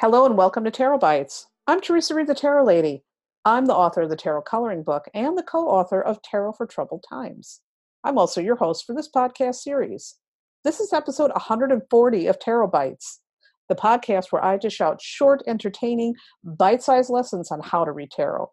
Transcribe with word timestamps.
Hello 0.00 0.24
and 0.24 0.34
welcome 0.34 0.64
to 0.64 0.70
Tarot 0.70 0.96
Bites. 0.96 1.46
I'm 1.66 1.82
Theresa 1.82 2.14
Reed, 2.14 2.26
the 2.26 2.34
Tarot 2.34 2.64
Lady. 2.64 3.04
I'm 3.44 3.66
the 3.66 3.74
author 3.74 4.00
of 4.00 4.08
the 4.08 4.16
Tarot 4.16 4.40
Coloring 4.40 4.82
Book 4.82 5.04
and 5.12 5.36
the 5.36 5.42
co 5.42 5.68
author 5.68 6.00
of 6.00 6.22
Tarot 6.22 6.54
for 6.54 6.66
Troubled 6.66 7.04
Times. 7.06 7.60
I'm 8.02 8.16
also 8.16 8.40
your 8.40 8.56
host 8.56 8.86
for 8.86 8.94
this 8.94 9.10
podcast 9.14 9.56
series. 9.56 10.16
This 10.64 10.80
is 10.80 10.94
episode 10.94 11.32
140 11.32 12.26
of 12.28 12.38
Tarot 12.38 12.68
Bites, 12.68 13.20
the 13.68 13.74
podcast 13.74 14.28
where 14.32 14.42
I 14.42 14.56
dish 14.56 14.80
out 14.80 15.02
short, 15.02 15.42
entertaining, 15.46 16.14
bite 16.44 16.82
sized 16.82 17.10
lessons 17.10 17.50
on 17.50 17.60
how 17.62 17.84
to 17.84 17.92
read 17.92 18.10
tarot. 18.10 18.50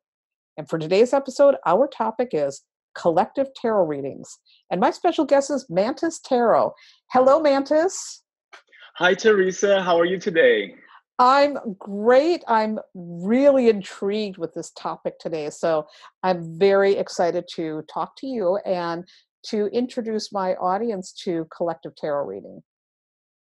And 0.57 0.67
for 0.67 0.77
today's 0.77 1.13
episode, 1.13 1.55
our 1.65 1.87
topic 1.87 2.31
is 2.33 2.61
collective 2.93 3.47
tarot 3.55 3.85
readings. 3.85 4.37
And 4.69 4.81
my 4.81 4.91
special 4.91 5.23
guest 5.23 5.49
is 5.49 5.65
Mantis 5.69 6.19
Tarot. 6.19 6.73
Hello, 7.13 7.39
Mantis. 7.39 8.21
Hi, 8.97 9.13
Teresa. 9.13 9.81
How 9.81 9.97
are 9.97 10.05
you 10.05 10.19
today? 10.19 10.75
I'm 11.19 11.57
great. 11.79 12.43
I'm 12.47 12.79
really 12.93 13.69
intrigued 13.69 14.37
with 14.37 14.53
this 14.53 14.71
topic 14.71 15.17
today. 15.19 15.49
So 15.49 15.87
I'm 16.21 16.59
very 16.59 16.93
excited 16.93 17.45
to 17.55 17.83
talk 17.91 18.15
to 18.17 18.27
you 18.27 18.57
and 18.65 19.07
to 19.47 19.67
introduce 19.67 20.31
my 20.31 20.53
audience 20.55 21.11
to 21.23 21.47
collective 21.55 21.95
tarot 21.95 22.25
reading. 22.25 22.61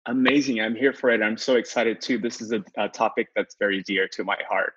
Amazing. 0.06 0.62
I'm 0.62 0.76
here 0.76 0.94
for 0.94 1.10
it. 1.10 1.22
I'm 1.22 1.38
so 1.38 1.56
excited 1.56 2.00
too. 2.00 2.18
This 2.18 2.40
is 2.40 2.54
a, 2.54 2.64
a 2.78 2.88
topic 2.88 3.28
that's 3.36 3.58
very 3.60 3.84
dear 3.84 4.08
to 4.14 4.24
my 4.24 4.38
heart. 4.50 4.74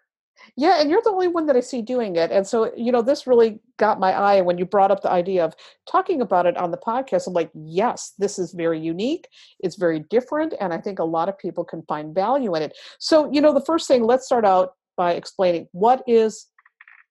Yeah, 0.57 0.81
and 0.81 0.91
you're 0.91 1.03
the 1.03 1.11
only 1.11 1.29
one 1.29 1.47
that 1.47 1.57
I 1.57 1.61
see 1.61 1.83
doing 1.83 2.17
it. 2.17 2.31
And 2.31 2.47
so, 2.47 2.73
you 2.77 2.93
know, 2.93 3.03
this 3.03 3.27
really 3.27 3.61
got 3.77 4.01
my 4.01 4.13
eye. 4.13 4.41
when 4.41 4.59
you 4.59 4.65
brought 4.65 4.91
up 4.91 5.03
the 5.03 5.11
idea 5.11 5.45
of 5.45 5.55
talking 5.91 6.21
about 6.21 6.47
it 6.47 6.57
on 6.57 6.71
the 6.71 6.77
podcast, 6.79 7.27
I'm 7.27 7.33
like, 7.33 7.51
yes, 7.55 8.15
this 8.19 8.39
is 8.39 8.53
very 8.53 8.81
unique. 8.81 9.29
It's 9.61 9.77
very 9.77 10.01
different. 10.11 10.55
And 10.61 10.73
I 10.73 10.79
think 10.79 10.99
a 10.99 11.05
lot 11.05 11.29
of 11.29 11.39
people 11.39 11.65
can 11.65 11.83
find 11.89 12.15
value 12.15 12.55
in 12.55 12.63
it. 12.63 12.77
So, 12.99 13.31
you 13.33 13.41
know, 13.41 13.55
the 13.55 13.65
first 13.65 13.87
thing, 13.89 14.05
let's 14.05 14.27
start 14.27 14.45
out 14.45 14.75
by 14.97 15.13
explaining 15.13 15.69
what 15.73 16.03
is 16.07 16.47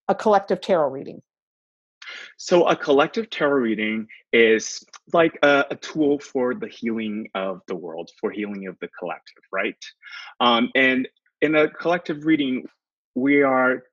a 0.07 0.16
collective 0.16 0.59
tarot 0.61 0.89
reading? 0.89 1.22
So, 2.38 2.67
a 2.67 2.75
collective 2.75 3.30
tarot 3.30 3.61
reading 3.61 4.07
is 4.33 4.83
like 5.13 5.38
a, 5.44 5.66
a, 5.72 5.75
tool 5.75 6.19
for 6.19 6.55
the 6.55 6.67
healing 6.67 7.30
of 7.35 7.61
the 7.67 7.75
world, 7.75 8.09
for 8.19 8.31
healing 8.31 8.67
of 8.67 8.77
the 8.80 8.89
collective, 8.97 9.44
right? 9.52 9.75
Um, 10.39 10.69
and 10.75 11.07
in 11.41 11.55
a 11.55 11.69
collective 11.69 12.25
reading, 12.25 12.66
we 13.20 13.44
are 13.44 13.84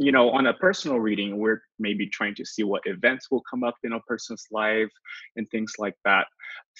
you 0.00 0.10
know 0.10 0.30
on 0.30 0.46
a 0.48 0.54
personal 0.54 0.98
reading 0.98 1.38
we're 1.38 1.62
maybe 1.78 2.08
trying 2.08 2.34
to 2.34 2.44
see 2.44 2.64
what 2.64 2.82
events 2.86 3.30
will 3.30 3.42
come 3.48 3.62
up 3.62 3.76
in 3.84 3.92
a 3.92 4.00
person's 4.00 4.46
life 4.50 4.90
and 5.36 5.48
things 5.48 5.74
like 5.78 5.94
that. 6.04 6.26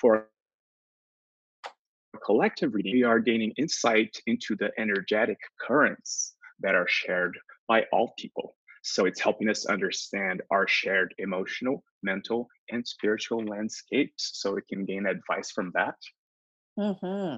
For 0.00 0.26
a 2.14 2.18
collective 2.18 2.74
reading 2.74 2.94
we 2.94 3.04
are 3.04 3.20
gaining 3.20 3.52
insight 3.56 4.16
into 4.26 4.56
the 4.56 4.70
energetic 4.78 5.38
currents 5.60 6.34
that 6.60 6.74
are 6.74 6.88
shared 6.88 7.38
by 7.68 7.84
all 7.92 8.12
people. 8.18 8.56
So 8.82 9.04
it's 9.04 9.20
helping 9.20 9.48
us 9.48 9.66
understand 9.66 10.42
our 10.50 10.66
shared 10.66 11.14
emotional 11.18 11.84
mental 12.02 12.48
and 12.70 12.86
spiritual 12.86 13.44
landscapes 13.44 14.30
so 14.34 14.54
we 14.54 14.62
can 14.68 14.86
gain 14.86 15.06
advice 15.06 15.50
from 15.50 15.70
that 15.74 15.96
Mm-hmm. 16.80 17.36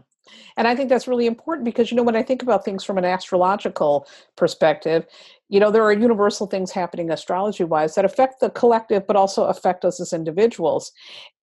And 0.56 0.68
I 0.68 0.76
think 0.76 0.88
that's 0.88 1.08
really 1.08 1.26
important 1.26 1.64
because, 1.64 1.90
you 1.90 1.96
know, 1.96 2.02
when 2.04 2.16
I 2.16 2.22
think 2.22 2.42
about 2.42 2.64
things 2.64 2.84
from 2.84 2.96
an 2.96 3.04
astrological 3.04 4.06
perspective, 4.36 5.04
you 5.48 5.58
know, 5.58 5.70
there 5.70 5.82
are 5.82 5.92
universal 5.92 6.46
things 6.46 6.70
happening 6.70 7.10
astrology 7.10 7.64
wise 7.64 7.96
that 7.96 8.04
affect 8.04 8.40
the 8.40 8.50
collective, 8.50 9.06
but 9.06 9.16
also 9.16 9.44
affect 9.44 9.84
us 9.84 10.00
as 10.00 10.12
individuals. 10.12 10.92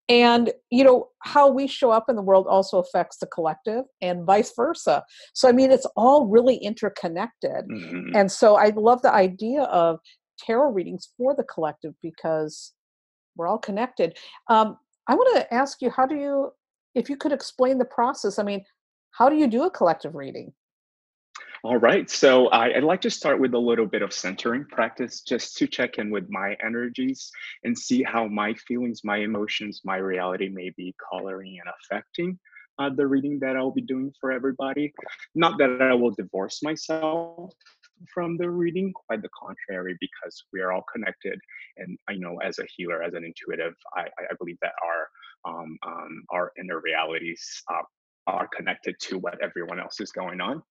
And, 0.08 0.50
you 0.70 0.82
know, 0.82 1.08
how 1.20 1.48
we 1.48 1.66
show 1.66 1.90
up 1.90 2.06
in 2.08 2.16
the 2.16 2.22
world 2.22 2.46
also 2.48 2.78
affects 2.78 3.18
the 3.18 3.26
collective 3.26 3.84
and 4.00 4.24
vice 4.24 4.52
versa. 4.56 5.04
So, 5.34 5.48
I 5.48 5.52
mean, 5.52 5.70
it's 5.70 5.86
all 5.94 6.26
really 6.26 6.56
interconnected. 6.56 7.68
Mm-hmm. 7.70 8.16
And 8.16 8.32
so 8.32 8.56
I 8.56 8.70
love 8.70 9.02
the 9.02 9.12
idea 9.12 9.64
of 9.64 10.00
tarot 10.38 10.72
readings 10.72 11.10
for 11.16 11.36
the 11.36 11.44
collective 11.44 11.94
because 12.02 12.72
we're 13.36 13.46
all 13.46 13.58
connected. 13.58 14.16
Um, 14.48 14.78
I 15.06 15.14
want 15.14 15.36
to 15.36 15.54
ask 15.54 15.80
you, 15.80 15.90
how 15.90 16.06
do 16.06 16.16
you 16.16 16.52
if 16.94 17.08
you 17.08 17.16
could 17.16 17.32
explain 17.32 17.78
the 17.78 17.84
process, 17.84 18.38
I 18.38 18.42
mean, 18.42 18.64
how 19.12 19.28
do 19.28 19.36
you 19.36 19.46
do 19.46 19.64
a 19.64 19.70
collective 19.70 20.14
reading? 20.14 20.52
All 21.62 21.76
right. 21.76 22.08
So 22.08 22.48
I, 22.48 22.68
would 22.68 22.84
like 22.84 23.02
to 23.02 23.10
start 23.10 23.38
with 23.38 23.52
a 23.52 23.58
little 23.58 23.84
bit 23.84 24.00
of 24.00 24.14
centering 24.14 24.64
practice 24.64 25.20
just 25.20 25.58
to 25.58 25.66
check 25.66 25.98
in 25.98 26.10
with 26.10 26.24
my 26.30 26.56
energies 26.64 27.30
and 27.64 27.76
see 27.76 28.02
how 28.02 28.26
my 28.28 28.54
feelings, 28.54 29.02
my 29.04 29.18
emotions, 29.18 29.82
my 29.84 29.96
reality 29.96 30.48
may 30.48 30.70
be 30.76 30.94
coloring 31.12 31.58
and 31.62 31.70
affecting 31.82 32.38
uh, 32.78 32.88
the 32.88 33.06
reading 33.06 33.38
that 33.40 33.56
I'll 33.56 33.70
be 33.70 33.82
doing 33.82 34.10
for 34.18 34.32
everybody. 34.32 34.90
Not 35.34 35.58
that 35.58 35.82
I 35.82 35.92
will 35.92 36.12
divorce 36.12 36.62
myself 36.62 37.52
from 38.14 38.38
the 38.38 38.48
reading, 38.48 38.94
quite 38.94 39.20
the 39.20 39.28
contrary, 39.38 39.98
because 40.00 40.42
we 40.54 40.60
are 40.60 40.72
all 40.72 40.84
connected. 40.90 41.38
And 41.76 41.98
I 42.08 42.14
know 42.14 42.38
as 42.38 42.58
a 42.58 42.64
healer, 42.74 43.02
as 43.02 43.12
an 43.12 43.24
intuitive, 43.24 43.74
I, 43.94 44.04
I 44.18 44.34
believe 44.38 44.56
that 44.62 44.72
our 44.82 45.08
um, 45.44 45.78
um, 45.86 46.22
our 46.30 46.52
inner 46.58 46.80
realities 46.80 47.62
uh, 47.72 47.82
are 48.26 48.48
connected 48.56 48.96
to 49.00 49.18
what 49.18 49.42
everyone 49.42 49.80
else 49.80 50.00
is 50.00 50.12
going 50.12 50.40
on. 50.40 50.62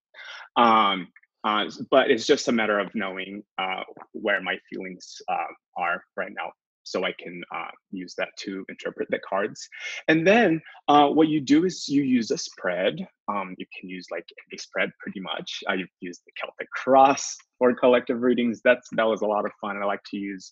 Um, 0.55 1.07
uh, 1.43 1.65
but 1.89 2.11
it's 2.11 2.25
just 2.25 2.47
a 2.47 2.51
matter 2.51 2.79
of 2.79 2.93
knowing 2.95 3.43
uh, 3.57 3.83
where 4.11 4.41
my 4.41 4.57
feelings 4.69 5.21
uh, 5.29 5.47
are 5.77 6.03
right 6.17 6.31
now 6.35 6.51
so 6.89 7.05
I 7.05 7.13
can 7.19 7.41
uh, 7.55 7.69
use 7.91 8.15
that 8.17 8.29
to 8.39 8.65
interpret 8.67 9.09
the 9.11 9.19
cards. 9.19 9.67
And 10.07 10.25
then 10.25 10.61
uh, 10.87 11.07
what 11.07 11.27
you 11.27 11.39
do 11.39 11.65
is 11.65 11.87
you 11.87 12.03
use 12.03 12.31
a 12.31 12.37
spread. 12.37 12.95
Um, 13.27 13.53
you 13.57 13.65
can 13.79 13.89
use 13.89 14.07
like 14.11 14.25
a 14.53 14.57
spread 14.57 14.89
pretty 14.99 15.19
much. 15.19 15.59
I 15.67 15.75
use 15.99 16.19
the 16.25 16.31
Celtic 16.35 16.69
Cross 16.71 17.37
for 17.59 17.75
collective 17.75 18.21
readings. 18.21 18.61
That's 18.63 18.87
that 18.93 19.07
was 19.07 19.21
a 19.21 19.27
lot 19.27 19.45
of 19.45 19.51
fun. 19.61 19.77
I 19.77 19.85
like 19.85 20.03
to 20.11 20.17
use 20.17 20.51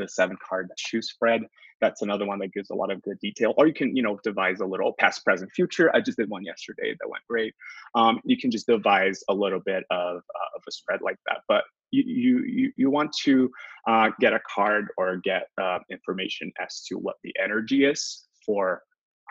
the 0.00 0.08
seven 0.08 0.36
card 0.46 0.70
shoe 0.76 1.02
spread. 1.02 1.42
That's 1.80 2.02
another 2.02 2.26
one 2.26 2.38
that 2.40 2.52
gives 2.52 2.70
a 2.70 2.74
lot 2.74 2.90
of 2.90 3.00
good 3.02 3.18
detail. 3.20 3.54
Or 3.56 3.66
you 3.66 3.72
can, 3.72 3.96
you 3.96 4.02
know, 4.02 4.18
devise 4.22 4.60
a 4.60 4.66
little 4.66 4.92
past, 4.98 5.24
present, 5.24 5.50
future. 5.52 5.94
I 5.94 6.00
just 6.00 6.18
did 6.18 6.28
one 6.28 6.44
yesterday 6.44 6.94
that 7.00 7.08
went 7.08 7.22
great. 7.28 7.54
Um, 7.94 8.20
you 8.24 8.36
can 8.36 8.50
just 8.50 8.66
devise 8.66 9.22
a 9.28 9.34
little 9.34 9.60
bit 9.60 9.84
of, 9.90 10.16
uh, 10.16 10.56
of 10.56 10.62
a 10.68 10.72
spread 10.72 11.00
like 11.00 11.16
that. 11.26 11.38
But 11.48 11.64
you 11.92 12.44
you 12.46 12.72
you 12.76 12.90
want 12.90 13.12
to 13.24 13.50
uh, 13.86 14.10
get 14.20 14.32
a 14.32 14.40
card 14.54 14.88
or 14.96 15.16
get 15.16 15.48
uh, 15.60 15.78
information 15.90 16.52
as 16.60 16.82
to 16.88 16.96
what 16.96 17.16
the 17.24 17.34
energy 17.42 17.84
is 17.84 18.26
for 18.46 18.82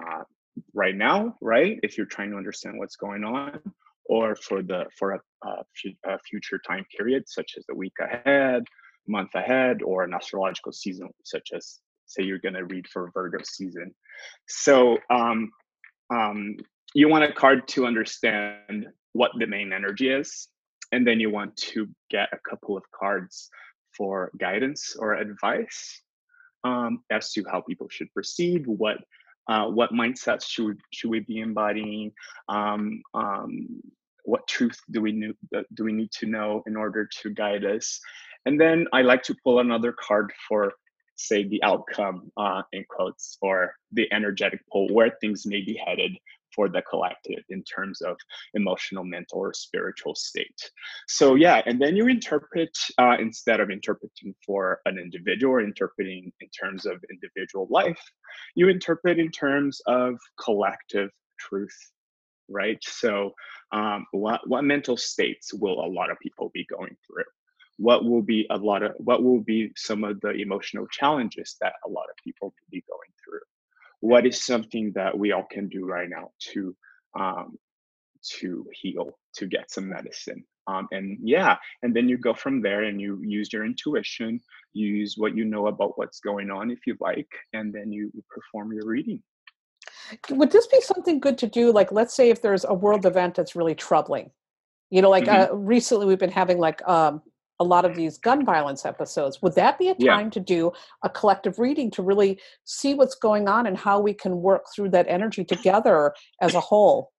uh, 0.04 0.24
right 0.74 0.96
now, 0.96 1.38
right? 1.42 1.80
If 1.84 1.98
you're 1.98 2.06
trying 2.06 2.32
to 2.32 2.38
understand 2.38 2.78
what's 2.78 2.96
going 2.96 3.24
on, 3.24 3.60
or 4.06 4.36
for 4.36 4.62
the 4.62 4.86
for 4.98 5.14
a, 5.14 5.20
a 6.06 6.20
future 6.28 6.60
time 6.68 6.86
period, 6.98 7.24
such 7.28 7.54
as 7.58 7.66
the 7.68 7.76
week 7.76 7.94
ahead, 8.02 8.64
month 9.10 9.34
ahead 9.36 9.82
or 9.82 10.04
an 10.04 10.14
astrological 10.14 10.72
season, 10.72 11.10
such 11.24 11.50
as 11.56 11.80
say 12.06 12.24
you're 12.24 12.40
going 12.40 12.56
to 12.56 12.66
read 12.66 12.88
for 12.88 13.12
Virgo 13.14 13.40
season. 13.44 13.94
So 14.48 14.98
um, 15.10 15.52
um, 16.10 16.58
you 16.94 17.08
want 17.08 17.24
a 17.24 17.34
card 17.34 17.68
to 17.70 17.86
understand 17.86 18.88
what 19.14 19.32
the 19.38 19.48
main 19.48 19.74
energy 19.74 20.10
is, 20.10 20.48
and 20.92 21.06
then 21.06 21.20
you 21.20 21.30
want 21.30 21.56
to 21.58 21.88
get 22.10 22.30
a 22.32 22.40
couple 22.50 22.76
of 22.78 22.84
cards 22.92 23.50
for 23.96 24.32
guidance 24.40 24.96
or 24.98 25.14
advice 25.14 26.02
um, 26.64 27.04
as 27.10 27.32
to 27.34 27.44
how 27.52 27.62
people 27.62 27.88
should 27.90 28.12
proceed, 28.14 28.66
what 28.66 28.98
uh, 29.48 29.68
what 29.68 29.92
mindsets 29.92 30.46
should 30.48 30.68
we, 30.68 30.74
should 30.94 31.10
we 31.10 31.20
be 31.22 31.40
embodying, 31.40 32.12
um, 32.50 33.02
um, 33.16 33.82
what 34.24 34.48
truth 34.48 34.80
do 34.92 35.02
we 35.02 35.12
need, 35.12 35.36
uh, 35.56 35.64
do 35.74 35.84
we 35.84 35.92
need 35.92 36.12
to 36.12 36.28
know 36.28 36.62
in 36.68 36.76
order 36.76 37.10
to 37.20 37.32
guide 37.32 37.66
us, 37.66 38.00
and 38.46 38.60
then 38.60 38.88
I 38.94 39.02
like 39.02 39.24
to 39.24 39.36
pull 39.44 39.60
another 39.60 39.94
card 39.94 40.32
for, 40.48 40.74
say, 41.16 41.44
the 41.44 41.62
outcome, 41.64 42.32
uh, 42.38 42.64
in 42.72 42.86
quotes, 42.90 43.38
or 43.42 43.76
the 43.92 44.12
energetic 44.14 44.62
pull, 44.72 44.88
where 44.90 45.16
things 45.22 45.46
may 45.46 45.62
be 45.62 45.80
headed 45.86 46.18
for 46.56 46.68
the 46.68 46.82
collective 46.82 47.44
in 47.50 47.64
terms 47.64 48.02
of 48.02 48.18
emotional, 48.54 49.04
mental, 49.04 49.40
or 49.40 49.54
spiritual 49.54 50.16
state. 50.16 50.72
So, 51.08 51.36
yeah, 51.36 51.62
and 51.66 51.80
then 51.80 51.96
you 51.96 52.08
interpret 52.08 52.76
uh, 52.98 53.18
instead 53.20 53.60
of 53.60 53.70
interpreting 53.70 54.34
for 54.46 54.82
an 54.86 54.98
individual 54.98 55.54
or 55.54 55.62
interpreting 55.62 56.32
in 56.42 56.50
terms 56.50 56.86
of 56.86 57.04
individual 57.12 57.68
life, 57.70 58.02
you 58.56 58.70
interpret 58.70 59.20
in 59.20 59.30
terms 59.32 59.80
of 59.86 60.16
collective 60.42 61.10
truth 61.40 61.78
right 62.50 62.80
so 62.82 63.32
um, 63.72 64.06
what, 64.12 64.42
what 64.48 64.64
mental 64.64 64.98
states 64.98 65.54
will 65.54 65.86
a 65.86 65.88
lot 65.88 66.12
of 66.12 66.18
people 66.20 66.52
be 66.54 66.66
going 66.66 66.96
through 67.06 67.24
what 67.80 68.04
will 68.04 68.22
be 68.22 68.46
a 68.50 68.58
lot 68.58 68.84
of 68.84 68.92
what 68.98 69.24
will 69.24 69.42
be 69.42 69.72
some 69.76 70.04
of 70.04 70.20
the 70.22 70.32
emotional 70.32 70.86
challenges 70.88 71.56
that 71.62 71.74
a 71.86 71.90
lot 71.90 72.06
of 72.12 72.16
people 72.24 72.48
will 72.50 72.72
be 72.72 72.84
going 72.88 73.14
through? 73.24 73.46
What 74.02 74.26
is 74.26 74.44
something 74.44 74.92
that 74.96 75.18
we 75.18 75.32
all 75.32 75.48
can 75.50 75.68
do 75.70 75.86
right 75.86 76.10
now 76.10 76.32
to 76.52 76.76
um, 77.18 77.58
to 78.40 78.66
heal 78.82 79.18
to 79.38 79.48
get 79.48 79.72
some 79.72 79.90
medicine? 79.90 80.44
Um, 80.68 80.88
and 80.92 81.18
yeah 81.24 81.58
and 81.82 81.96
then 81.96 82.08
you 82.08 82.18
go 82.18 82.34
from 82.34 82.62
there 82.62 82.84
and 82.84 83.02
you 83.02 83.20
use 83.24 83.52
your 83.52 83.66
intuition 83.66 84.40
use 84.74 85.16
what 85.18 85.36
you 85.36 85.46
know 85.46 85.66
about 85.68 85.98
what's 85.98 86.20
going 86.20 86.52
on 86.52 86.70
if 86.70 86.86
you 86.86 86.96
like 87.00 87.32
and 87.54 87.74
then 87.74 87.92
you 87.92 88.12
perform 88.30 88.72
your 88.74 88.86
reading. 88.86 89.24
Would 90.30 90.52
this 90.52 90.68
be 90.68 90.82
something 90.82 91.20
good 91.20 91.38
to 91.40 91.48
do? 91.48 91.72
Like, 91.72 91.92
let's 91.92 92.16
say 92.16 92.30
if 92.30 92.42
there's 92.42 92.66
a 92.66 92.74
world 92.74 93.06
event 93.06 93.36
that's 93.36 93.56
really 93.56 93.76
troubling, 93.76 94.32
you 94.90 95.02
know, 95.02 95.10
like 95.10 95.28
hmm 95.28 95.28
uh, 95.28 95.50
recently 95.54 96.06
we've 96.06 96.20
been 96.20 96.32
having 96.32 96.58
like 96.58 96.88
um, 96.88 97.22
a 97.60 97.64
lot 97.64 97.86
of 97.86 97.96
these 97.96 98.18
gun 98.18 98.46
violence 98.46 98.86
episodes. 98.86 99.42
Would 99.42 99.56
that 99.56 99.78
be 99.78 99.90
a 99.90 99.96
Yeah. 99.98 100.16
time 100.16 100.30
to 100.32 100.40
do 100.40 100.72
a 101.04 101.10
collective 101.10 101.60
reading 101.60 101.92
to 101.92 102.02
really 102.02 102.40
see 102.64 102.94
what's 102.94 103.16
going 103.16 103.48
on 103.48 103.68
and 103.68 103.78
how 103.78 104.00
we 104.00 104.14
can 104.14 104.42
work 104.42 104.66
through 104.74 104.90
that 104.90 105.08
energy 105.08 105.44
together 105.44 106.14
as 106.42 106.56
a 106.56 106.60
whole? 106.60 107.12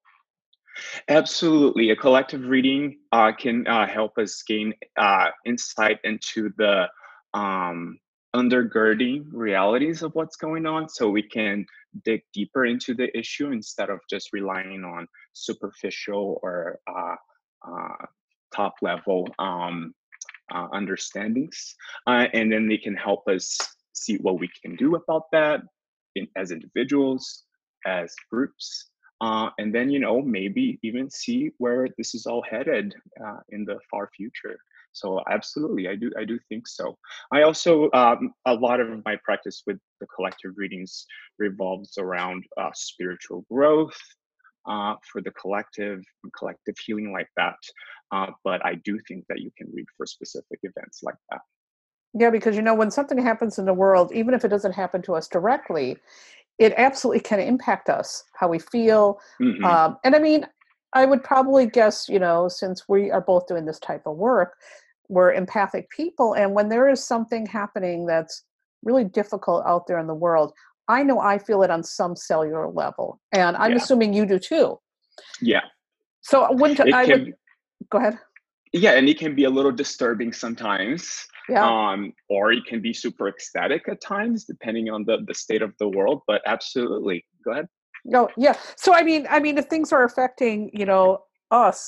Absolutely. 1.08 1.90
A 1.90 1.96
collective 1.96 2.46
reading 2.46 2.98
uh, 3.12 3.32
can 3.32 3.66
uh, 3.66 3.86
help 3.86 4.16
us 4.18 4.42
gain 4.42 4.72
uh, 4.96 5.30
insight 5.44 5.98
into 6.04 6.50
the 6.56 6.88
um, 7.34 7.98
undergirding 8.34 9.24
realities 9.32 10.02
of 10.02 10.14
what's 10.14 10.36
going 10.36 10.66
on 10.66 10.88
so 10.88 11.10
we 11.10 11.22
can 11.22 11.66
dig 12.04 12.22
deeper 12.32 12.64
into 12.64 12.94
the 12.94 13.16
issue 13.18 13.50
instead 13.50 13.90
of 13.90 13.98
just 14.08 14.32
relying 14.32 14.84
on 14.84 15.06
superficial 15.32 16.38
or 16.42 16.78
uh, 16.86 17.16
uh, 17.68 18.06
top 18.54 18.74
level 18.82 19.26
um, 19.38 19.92
uh, 20.54 20.68
understandings. 20.72 21.74
Uh, 22.06 22.26
and 22.32 22.52
then 22.52 22.68
they 22.68 22.78
can 22.78 22.96
help 22.96 23.26
us 23.28 23.58
see 23.92 24.16
what 24.18 24.38
we 24.38 24.48
can 24.62 24.76
do 24.76 24.96
about 24.96 25.24
that 25.32 25.60
in, 26.14 26.26
as 26.36 26.50
individuals, 26.50 27.44
as 27.86 28.14
groups, 28.30 28.90
uh, 29.20 29.50
and 29.58 29.74
then 29.74 29.90
you 29.90 29.98
know 29.98 30.20
maybe 30.22 30.78
even 30.82 31.10
see 31.10 31.50
where 31.58 31.88
this 31.98 32.14
is 32.14 32.26
all 32.26 32.42
headed 32.42 32.94
uh, 33.24 33.38
in 33.50 33.64
the 33.64 33.78
far 33.90 34.10
future 34.16 34.58
so 34.92 35.20
absolutely 35.30 35.88
i 35.88 35.94
do 35.94 36.10
i 36.18 36.24
do 36.24 36.38
think 36.48 36.66
so 36.66 36.96
i 37.32 37.42
also 37.42 37.90
um, 37.92 38.32
a 38.46 38.54
lot 38.54 38.80
of 38.80 38.88
my 39.04 39.16
practice 39.24 39.62
with 39.66 39.78
the 40.00 40.06
collective 40.06 40.52
readings 40.56 41.06
revolves 41.38 41.96
around 41.98 42.44
uh, 42.60 42.70
spiritual 42.74 43.44
growth 43.50 43.96
uh, 44.72 44.94
for 45.10 45.20
the 45.20 45.32
collective 45.32 46.00
collective 46.38 46.76
healing 46.86 47.12
like 47.12 47.30
that 47.36 47.60
uh, 48.12 48.28
but 48.44 48.64
i 48.64 48.74
do 48.88 48.98
think 49.08 49.24
that 49.28 49.40
you 49.44 49.50
can 49.58 49.66
read 49.76 49.86
for 49.96 50.06
specific 50.06 50.60
events 50.70 50.98
like 51.02 51.20
that 51.30 51.42
Yeah, 52.12 52.30
because 52.30 52.56
you 52.56 52.62
know, 52.62 52.74
when 52.74 52.90
something 52.90 53.18
happens 53.18 53.58
in 53.58 53.66
the 53.66 53.74
world, 53.84 54.10
even 54.12 54.34
if 54.34 54.44
it 54.44 54.48
doesn't 54.48 54.72
happen 54.72 55.00
to 55.02 55.14
us 55.14 55.28
directly, 55.28 55.96
it 56.58 56.72
absolutely 56.76 57.20
can 57.20 57.40
impact 57.40 57.88
us, 57.88 58.24
how 58.34 58.48
we 58.48 58.58
feel. 58.58 59.20
hmm 59.38 59.64
Um, 59.64 59.96
and 60.04 60.14
I 60.16 60.18
mean, 60.18 60.46
I 60.92 61.06
would 61.06 61.22
probably 61.22 61.66
guess, 61.66 62.08
you 62.08 62.18
know, 62.18 62.48
since 62.48 62.88
we 62.88 63.10
are 63.10 63.20
both 63.20 63.46
doing 63.46 63.64
this 63.64 63.78
type 63.78 64.06
of 64.06 64.16
work, 64.16 64.56
we're 65.08 65.32
empathic 65.32 65.88
people. 65.90 66.34
And 66.34 66.54
when 66.54 66.68
there 66.68 66.88
is 66.88 67.02
something 67.02 67.46
happening 67.46 68.06
that's 68.06 68.44
really 68.82 69.04
difficult 69.04 69.64
out 69.66 69.86
there 69.86 69.98
in 69.98 70.06
the 70.06 70.14
world, 70.26 70.52
I 70.96 71.02
know 71.08 71.18
I 71.32 71.36
feel 71.38 71.60
it 71.66 71.70
on 71.76 71.82
some 71.98 72.12
cellular 72.28 72.66
level. 72.82 73.06
And 73.40 73.52
I'm 73.62 73.72
yeah 73.72 73.82
assuming 73.82 74.10
you 74.18 74.24
do 74.34 74.38
too. 74.38 74.66
yeah 75.52 75.64
So 76.30 76.36
I 76.48 76.52
wouldn't, 76.60 76.80
it 76.80 76.94
I 77.00 77.02
would, 77.10 77.34
go 77.92 77.98
ahead. 77.98 78.16
yeah 78.72 78.92
and 78.98 79.06
it 79.12 79.18
can 79.22 79.32
be 79.40 79.44
a 79.50 79.52
little 79.58 79.72
disturbing 79.82 80.32
sometimes 80.44 81.02
Yeah. 81.48 81.66
um, 81.66 82.00
or 82.34 82.44
it 82.58 82.64
can 82.70 82.80
be 82.88 82.92
super 83.04 83.26
ecstatic 83.34 83.82
at 83.92 83.98
times, 84.14 84.38
depending 84.52 84.86
on 84.94 85.00
the 85.08 85.16
the 85.28 85.34
state 85.44 85.62
of 85.68 85.72
the 85.82 85.88
world. 85.96 86.18
But 86.30 86.40
absolutely, 86.54 87.18
go 87.44 87.50
ahead. 87.54 87.66
No, 88.14 88.22
yeah. 88.46 88.56
So 88.76 88.88
I 88.94 89.02
mean, 89.10 89.22
I 89.36 89.38
mean, 89.44 89.58
if 89.58 89.66
things 89.66 89.92
are 89.96 90.04
affecting, 90.10 90.58
you 90.80 90.86
know, 90.90 91.04
us, 91.66 91.78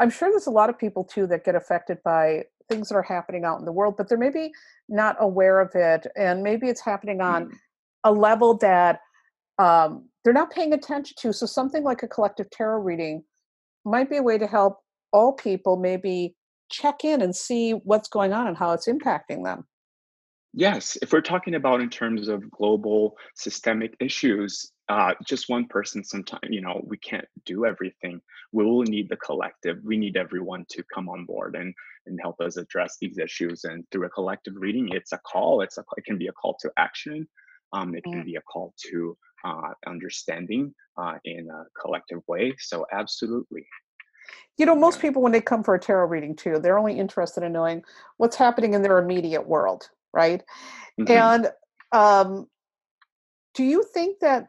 I'm 0.00 0.10
sure 0.16 0.30
there's 0.30 0.46
a 0.54 0.56
lot 0.60 0.70
of 0.70 0.76
people 0.84 1.04
too 1.14 1.26
that 1.30 1.44
get 1.44 1.54
affected 1.62 1.98
by 2.12 2.22
things 2.70 2.88
that 2.88 2.96
are 2.96 3.08
happening 3.16 3.44
out 3.48 3.58
in 3.60 3.66
the 3.70 3.76
world, 3.78 3.94
but 3.98 4.04
they're 4.08 4.24
maybe 4.28 4.44
not 4.88 5.14
aware 5.28 5.60
of 5.60 5.70
it, 5.74 6.02
and 6.16 6.42
maybe 6.42 6.66
it's 6.72 6.84
happening 6.92 7.20
on 7.20 7.40
Mm, 7.46 7.52
a 8.04 8.12
level 8.12 8.56
that 8.58 9.00
um, 9.58 10.08
they're 10.24 10.32
not 10.32 10.50
paying 10.50 10.72
attention 10.72 11.14
to. 11.20 11.32
So 11.32 11.46
something 11.46 11.84
like 11.84 12.02
a 12.02 12.08
collective 12.08 12.50
tarot 12.50 12.80
reading 12.80 13.24
might 13.84 14.10
be 14.10 14.16
a 14.16 14.22
way 14.22 14.38
to 14.38 14.46
help 14.46 14.78
all 15.12 15.32
people 15.32 15.76
maybe 15.76 16.34
check 16.70 17.04
in 17.04 17.20
and 17.20 17.34
see 17.34 17.72
what's 17.72 18.08
going 18.08 18.32
on 18.32 18.46
and 18.46 18.56
how 18.56 18.72
it's 18.72 18.88
impacting 18.88 19.44
them. 19.44 19.64
Yes, 20.52 20.98
if 21.00 21.12
we're 21.12 21.20
talking 21.20 21.54
about 21.54 21.80
in 21.80 21.88
terms 21.88 22.26
of 22.26 22.50
global 22.50 23.16
systemic 23.36 23.94
issues, 24.00 24.72
uh, 24.88 25.14
just 25.24 25.48
one 25.48 25.66
person 25.66 26.02
sometimes, 26.02 26.42
you 26.50 26.60
know, 26.60 26.80
we 26.84 26.98
can't 26.98 27.26
do 27.46 27.64
everything. 27.64 28.20
We 28.50 28.64
will 28.64 28.82
need 28.82 29.08
the 29.08 29.16
collective. 29.16 29.78
We 29.84 29.96
need 29.96 30.16
everyone 30.16 30.64
to 30.70 30.82
come 30.92 31.08
on 31.08 31.24
board 31.24 31.54
and 31.54 31.72
and 32.06 32.18
help 32.20 32.40
us 32.40 32.56
address 32.56 32.96
these 33.00 33.18
issues. 33.18 33.62
And 33.62 33.84
through 33.92 34.06
a 34.06 34.10
collective 34.10 34.54
reading, 34.56 34.88
it's 34.90 35.12
a 35.12 35.18
call. 35.18 35.60
It's 35.60 35.78
a 35.78 35.84
it 35.96 36.04
can 36.04 36.18
be 36.18 36.26
a 36.26 36.32
call 36.32 36.56
to 36.62 36.72
action. 36.76 37.28
Um, 37.72 37.94
it 37.94 38.04
can 38.10 38.22
Mm. 38.22 38.24
be 38.24 38.36
a 38.36 38.42
call 38.42 38.74
to 38.90 39.16
uh, 39.44 39.72
understanding 39.86 40.74
uh, 40.96 41.18
in 41.24 41.48
a 41.50 41.64
collective 41.80 42.20
way. 42.28 42.54
So 42.58 42.86
absolutely, 42.92 43.66
You 44.58 44.66
know, 44.66 44.74
most 44.74 45.00
people, 45.00 45.22
when 45.22 45.32
they 45.32 45.40
come 45.40 45.62
for 45.64 45.74
a 45.74 45.80
tarot 45.80 46.06
reading 46.08 46.36
too, 46.36 46.58
they're 46.58 46.78
only 46.78 46.98
interested 46.98 47.42
in 47.42 47.52
knowing 47.52 47.82
what's 48.18 48.36
happening 48.36 48.74
in 48.74 48.82
their 48.82 48.98
immediate 48.98 49.46
world, 49.48 49.88
right? 50.12 50.42
hmm 50.98 51.06
And 51.06 51.50
um, 51.92 52.46
do 53.54 53.64
you 53.64 53.82
think 53.82 54.18
that 54.20 54.48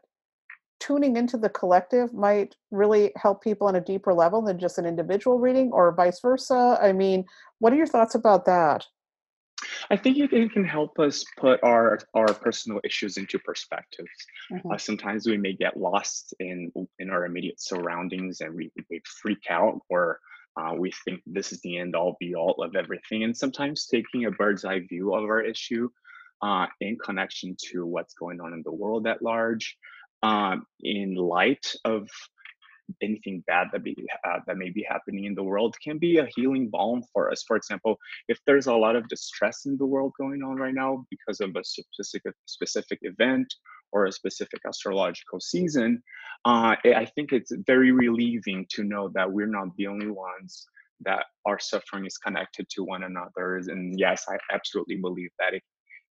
tuning 0.79 1.15
into 1.15 1.37
the 1.37 1.49
collective 1.49 2.13
might 2.13 2.55
really 2.71 3.13
help 3.15 3.41
people 3.43 3.67
on 3.67 3.75
a 3.75 3.81
deeper 3.81 4.13
level 4.13 4.41
than 4.41 4.59
just 4.59 4.77
an 4.77 4.85
individual 4.85 5.39
reading 5.39 5.71
or 5.71 5.93
vice 5.93 6.19
versa? 6.19 6.77
I 6.81 6.91
mean, 6.91 7.25
what 7.59 7.71
are 7.71 7.77
your 7.77 7.87
thoughts 7.87 8.15
about 8.15 8.45
that? 8.45 8.87
I 9.89 9.95
think 9.97 10.17
it 10.17 10.51
can 10.51 10.63
help 10.63 10.99
us 10.99 11.23
put 11.37 11.63
our 11.63 11.99
our 12.13 12.33
personal 12.33 12.79
issues 12.83 13.17
into 13.17 13.39
perspectives. 13.39 14.09
Mhm. 14.51 14.73
Uh, 14.73 14.77
sometimes 14.77 15.27
we 15.27 15.37
may 15.37 15.53
get 15.53 15.77
lost 15.77 16.33
in 16.39 16.71
in 16.99 17.09
our 17.09 17.25
immediate 17.25 17.59
surroundings, 17.61 18.41
and 18.41 18.55
we, 18.55 18.71
we 18.89 19.01
freak 19.21 19.45
out, 19.49 19.79
or 19.89 20.19
uh, 20.57 20.73
we 20.77 20.91
think 21.05 21.21
this 21.25 21.51
is 21.51 21.61
the 21.61 21.77
end 21.77 21.95
all 21.95 22.17
be 22.19 22.35
all 22.35 22.61
of 22.63 22.75
everything. 22.75 23.23
And 23.23 23.35
sometimes 23.35 23.87
taking 23.87 24.25
a 24.25 24.31
bird's 24.31 24.65
eye 24.65 24.79
view 24.79 25.13
of 25.13 25.23
our 25.23 25.41
issue, 25.41 25.89
uh, 26.41 26.67
in 26.79 26.97
connection 26.97 27.55
to 27.71 27.85
what's 27.85 28.13
going 28.13 28.41
on 28.41 28.53
in 28.53 28.63
the 28.63 28.71
world 28.71 29.07
at 29.07 29.21
large, 29.21 29.77
um, 30.23 30.65
in 30.81 31.15
light 31.15 31.73
of 31.85 32.09
anything 33.01 33.43
bad 33.47 33.67
that 33.71 33.83
be 33.83 33.95
uh, 34.27 34.39
that 34.47 34.57
may 34.57 34.69
be 34.69 34.85
happening 34.87 35.25
in 35.25 35.35
the 35.35 35.43
world 35.43 35.75
can 35.83 35.97
be 35.97 36.17
a 36.17 36.27
healing 36.35 36.69
balm 36.69 37.03
for 37.13 37.31
us. 37.31 37.43
For 37.47 37.55
example, 37.55 37.97
if 38.27 38.39
there's 38.45 38.67
a 38.67 38.75
lot 38.75 38.95
of 38.95 39.07
distress 39.07 39.65
in 39.65 39.77
the 39.77 39.85
world 39.85 40.13
going 40.19 40.41
on 40.43 40.55
right 40.57 40.73
now 40.73 41.05
because 41.09 41.39
of 41.41 41.55
a 41.55 41.63
specific 41.63 42.33
specific 42.45 42.99
event 43.03 43.53
or 43.91 44.05
a 44.05 44.11
specific 44.11 44.61
astrological 44.67 45.39
season, 45.39 46.01
uh, 46.45 46.75
I 46.85 46.93
I 47.03 47.05
think 47.05 47.31
it's 47.31 47.51
very 47.67 47.91
relieving 47.91 48.65
to 48.71 48.83
know 48.83 49.09
that 49.15 49.31
we're 49.31 49.47
not 49.47 49.75
the 49.77 49.87
only 49.87 50.09
ones 50.11 50.65
that 51.03 51.25
our 51.45 51.59
suffering 51.59 52.05
is 52.05 52.17
connected 52.17 52.69
to 52.69 52.83
one 52.83 53.03
another. 53.03 53.57
And 53.57 53.99
yes, 53.99 54.25
I 54.29 54.37
absolutely 54.53 54.97
believe 54.97 55.31
that 55.39 55.53
it, 55.55 55.63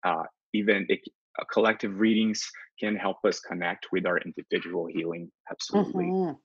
uh, 0.06 0.24
even 0.54 0.86
it, 0.90 1.02
uh, 1.40 1.44
collective 1.52 2.00
readings 2.00 2.42
can 2.80 2.96
help 2.96 3.18
us 3.26 3.40
connect 3.40 3.88
with 3.92 4.06
our 4.06 4.20
individual 4.20 4.88
healing. 4.88 5.32
Absolutely. 5.52 6.06
Mhm. 6.06 6.40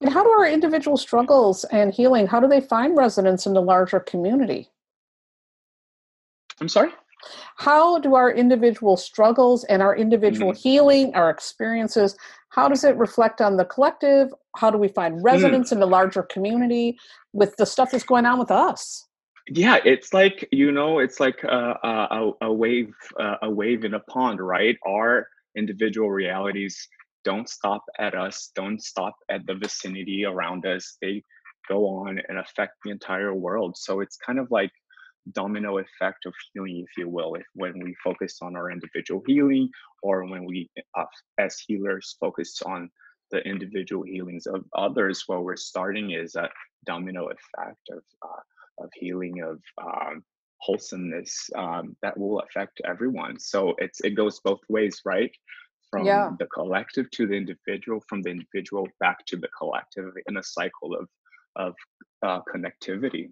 And 0.00 0.12
how 0.12 0.22
do 0.22 0.30
our 0.30 0.46
individual 0.46 0.96
struggles 0.96 1.64
and 1.64 1.92
healing, 1.94 2.26
how 2.26 2.40
do 2.40 2.48
they 2.48 2.60
find 2.60 2.96
resonance 2.96 3.46
in 3.46 3.54
the 3.54 3.62
larger 3.62 4.00
community? 4.00 4.68
I'm 6.60 6.68
sorry. 6.68 6.90
How 7.56 7.98
do 8.00 8.14
our 8.14 8.32
individual 8.32 8.96
struggles 8.96 9.64
and 9.64 9.80
our 9.80 9.96
individual 9.96 10.52
Mhm. 10.52 10.56
healing, 10.56 11.14
our 11.14 11.30
experiences, 11.30 12.16
how 12.48 12.68
does 12.68 12.84
it 12.84 12.96
reflect 12.96 13.40
on 13.40 13.56
the 13.56 13.64
collective? 13.64 14.34
How 14.56 14.70
do 14.70 14.78
we 14.78 14.88
find 14.88 15.16
Mm. 15.16 15.24
resonance 15.24 15.72
in 15.72 15.80
the 15.80 15.86
larger 15.86 16.22
community 16.24 16.98
with 17.32 17.56
the 17.56 17.64
stuff 17.64 17.92
that's 17.92 18.04
going 18.04 18.26
on 18.26 18.38
with 18.38 18.50
us? 18.50 19.06
Yeah, 19.48 19.78
it's 19.84 20.12
like 20.12 20.48
you 20.52 20.70
know, 20.70 20.98
it's 20.98 21.18
like 21.18 21.42
a 21.44 21.78
a, 21.82 22.08
a 22.10 22.32
a 22.48 22.52
wave, 22.52 22.94
uh, 23.18 23.36
a 23.42 23.50
wave 23.50 23.84
in 23.84 23.94
a 23.94 24.00
pond, 24.00 24.40
right? 24.40 24.78
Our 24.86 25.28
individual 25.56 26.10
realities 26.10 26.88
don't 27.24 27.48
stop 27.48 27.82
at 27.98 28.14
us, 28.14 28.50
don't 28.54 28.82
stop 28.82 29.14
at 29.30 29.46
the 29.46 29.54
vicinity 29.54 30.24
around 30.24 30.66
us. 30.66 30.96
They 31.00 31.22
go 31.68 31.86
on 31.86 32.20
and 32.28 32.38
affect 32.38 32.74
the 32.84 32.90
entire 32.90 33.34
world. 33.34 33.76
So 33.76 34.00
it's 34.00 34.16
kind 34.16 34.38
of 34.38 34.50
like 34.50 34.70
domino 35.32 35.78
effect 35.78 36.26
of 36.26 36.34
healing, 36.52 36.84
if 36.86 36.96
you 36.98 37.08
will. 37.08 37.34
If 37.34 37.46
when 37.54 37.78
we 37.82 37.94
focus 38.02 38.38
on 38.42 38.56
our 38.56 38.70
individual 38.70 39.22
healing, 39.26 39.70
or 40.02 40.24
when 40.24 40.44
we, 40.44 40.68
uh, 40.96 41.04
as 41.38 41.58
healers, 41.60 42.16
focus 42.18 42.60
on 42.66 42.90
the 43.30 43.38
individual 43.46 44.02
healings 44.02 44.46
of 44.46 44.64
others, 44.76 45.24
what 45.26 45.44
we're 45.44 45.56
starting 45.56 46.10
is 46.10 46.34
a 46.34 46.48
domino 46.86 47.28
effect 47.28 47.88
of 47.90 48.02
uh, 48.22 48.84
of 48.84 48.90
healing, 48.94 49.42
of 49.42 49.60
um, 49.80 50.24
wholesomeness 50.58 51.50
um, 51.56 51.96
that 52.02 52.18
will 52.18 52.40
affect 52.40 52.80
everyone. 52.84 53.38
So 53.38 53.74
it's 53.78 54.00
it 54.00 54.10
goes 54.10 54.40
both 54.40 54.60
ways, 54.68 55.00
right? 55.04 55.30
Yeah. 55.94 56.28
From 56.28 56.36
the 56.38 56.46
collective 56.46 57.10
to 57.12 57.26
the 57.26 57.34
individual, 57.34 58.02
from 58.08 58.22
the 58.22 58.30
individual 58.30 58.88
back 58.98 59.26
to 59.26 59.36
the 59.36 59.48
collective 59.48 60.12
in 60.26 60.36
a 60.36 60.42
cycle 60.42 60.94
of 60.94 61.08
of 61.56 61.74
uh, 62.22 62.40
connectivity. 62.54 63.28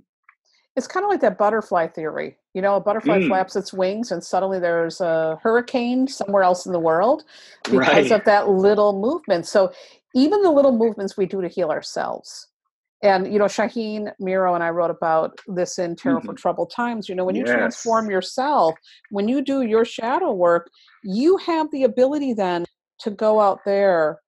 it's 0.77 0.87
kind 0.87 1.05
of 1.05 1.11
like 1.11 1.21
that 1.21 1.39
butterfly 1.39 1.87
theory. 1.87 2.37
You 2.55 2.63
know, 2.63 2.77
a 2.77 2.81
butterfly 2.81 3.21
mm. 3.21 3.29
flaps 3.29 3.57
its 3.57 3.73
wings 3.73 4.13
and 4.13 4.23
suddenly 4.23 4.59
there's 4.59 5.01
a 5.01 5.39
hurricane 5.43 6.07
somewhere 6.07 6.43
else 6.43 6.67
in 6.67 6.73
the 6.73 6.81
world 6.81 7.25
because 7.65 7.79
right. 7.79 8.11
of 8.11 8.25
that 8.25 8.49
little 8.49 8.99
movement. 8.99 9.47
So 9.47 9.73
even 10.15 10.43
the 10.43 10.51
little 10.51 10.77
movements 10.77 11.17
we 11.17 11.27
do 11.27 11.41
to 11.41 11.49
heal 11.49 11.71
ourselves. 11.71 12.49
And 13.03 13.33
you 13.33 13.39
know, 13.39 13.47
Shaheen 13.47 14.13
Miro 14.19 14.55
and 14.55 14.63
I 14.63 14.71
wrote 14.71 14.91
about 14.91 15.39
this 15.47 15.79
in 15.79 15.97
Tarot 15.97 16.19
mm-hmm. 16.19 16.27
for 16.27 16.35
Troubled 16.35 16.71
Times. 16.71 17.09
You 17.09 17.15
know, 17.15 17.25
when 17.25 17.35
you 17.35 17.45
yes. 17.47 17.55
transform 17.55 18.11
yourself, 18.11 18.75
when 19.11 19.27
you 19.29 19.43
do 19.43 19.63
your 19.63 19.85
shadow 19.85 20.33
work, 20.33 20.71
you 21.03 21.39
have 21.39 21.71
the 21.71 21.85
ability 21.85 22.35
then 22.35 22.67
to 23.01 23.11
go 23.11 23.41
out 23.41 23.61
there 23.65 24.21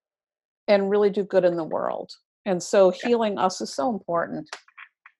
and 0.68 0.90
really 0.90 1.10
do 1.10 1.24
good 1.24 1.44
in 1.44 1.56
the 1.56 1.64
world. 1.64 2.10
And 2.46 2.62
so 2.62 2.90
healing 2.90 3.38
us 3.38 3.60
is 3.60 3.72
so 3.72 3.90
important. 3.90 4.48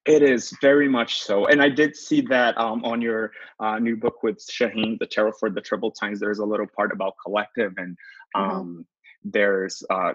It 0.05 0.21
is 0.21 0.53
very 0.61 0.89
much 0.89 1.21
so. 1.21 1.45
And 1.45 1.61
I 1.61 1.69
did 1.69 1.95
see 1.95 2.21
that 2.21 2.57
um, 2.57 2.83
on 2.83 3.01
your 3.01 3.31
uh, 3.59 3.79
new 3.79 3.95
book 3.95 4.21
with 4.21 4.39
Shaheen, 4.39 4.99
The 4.99 5.05
Tarot 5.05 5.33
for 5.39 5.49
the 5.49 5.61
Troubled 5.61 5.95
Times, 5.97 6.19
there's 6.19 6.39
a 6.39 6.45
little 6.45 6.67
part 6.67 6.91
about 6.91 7.13
collective 7.23 7.73
and 7.77 7.95
mm-hmm. 8.35 8.41
um, 8.41 8.67
mm-hmm. 8.67 9.29
there's 9.31 9.81
uh, 9.89 10.13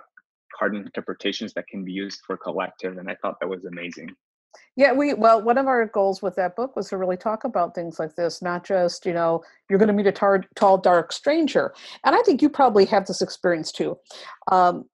card 0.58 0.74
interpretations 0.74 1.52
that 1.54 1.66
can 1.68 1.84
be 1.84 1.92
used 1.92 2.20
for 2.26 2.36
collective. 2.36 2.98
And 2.98 3.10
I 3.10 3.16
thought 3.16 3.38
that 3.40 3.48
was 3.48 3.64
amazing. 3.64 4.10
Yeah, 4.76 4.92
we 4.92 5.14
well, 5.14 5.42
one 5.42 5.58
of 5.58 5.66
our 5.66 5.86
goals 5.86 6.22
with 6.22 6.36
that 6.36 6.56
book 6.56 6.74
was 6.74 6.88
to 6.88 6.96
really 6.96 7.16
talk 7.16 7.44
about 7.44 7.74
things 7.74 7.98
like 7.98 8.14
this, 8.16 8.40
not 8.40 8.64
just 8.64 9.04
you 9.04 9.12
know 9.12 9.42
you're 9.68 9.78
going 9.78 9.88
to 9.88 9.92
meet 9.92 10.06
a 10.06 10.12
tar- 10.12 10.44
tall, 10.56 10.78
dark 10.78 11.12
stranger, 11.12 11.74
and 12.04 12.14
I 12.14 12.22
think 12.22 12.40
you 12.40 12.48
probably 12.48 12.84
have 12.86 13.06
this 13.06 13.20
experience 13.20 13.72
too. 13.72 13.98
Um, 14.50 14.84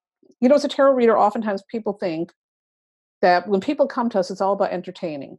you 0.41 0.49
know, 0.49 0.55
as 0.55 0.65
a 0.65 0.69
tarot 0.69 0.95
reader, 0.95 1.17
oftentimes 1.17 1.63
people 1.71 1.93
think 1.95 2.33
that 3.23 3.49
when 3.49 3.61
people 3.61 3.87
come 3.87 4.11
to 4.11 4.19
us, 4.19 4.31
it's 4.31 4.41
all 4.41 4.55
about 4.55 4.73
entertaining. 4.73 5.39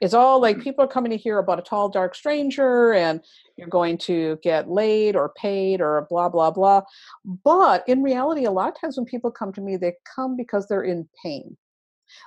It's 0.00 0.14
all 0.14 0.40
like 0.40 0.56
mm-hmm. 0.56 0.64
people 0.64 0.84
are 0.84 0.88
coming 0.88 1.10
to 1.10 1.16
hear 1.16 1.38
about 1.38 1.58
a 1.58 1.62
tall, 1.62 1.88
dark 1.88 2.14
stranger, 2.14 2.92
and 2.92 3.20
you're 3.56 3.68
going 3.68 3.98
to 3.98 4.38
get 4.42 4.68
laid 4.68 5.16
or 5.16 5.32
paid 5.36 5.80
or 5.80 6.06
blah, 6.10 6.28
blah, 6.28 6.50
blah. 6.50 6.82
But 7.24 7.84
in 7.88 8.02
reality, 8.02 8.44
a 8.44 8.50
lot 8.50 8.68
of 8.68 8.80
times 8.80 8.96
when 8.96 9.06
people 9.06 9.30
come 9.30 9.52
to 9.54 9.60
me, 9.60 9.76
they 9.76 9.94
come 10.14 10.36
because 10.36 10.66
they're 10.68 10.82
in 10.82 11.08
pain. 11.22 11.56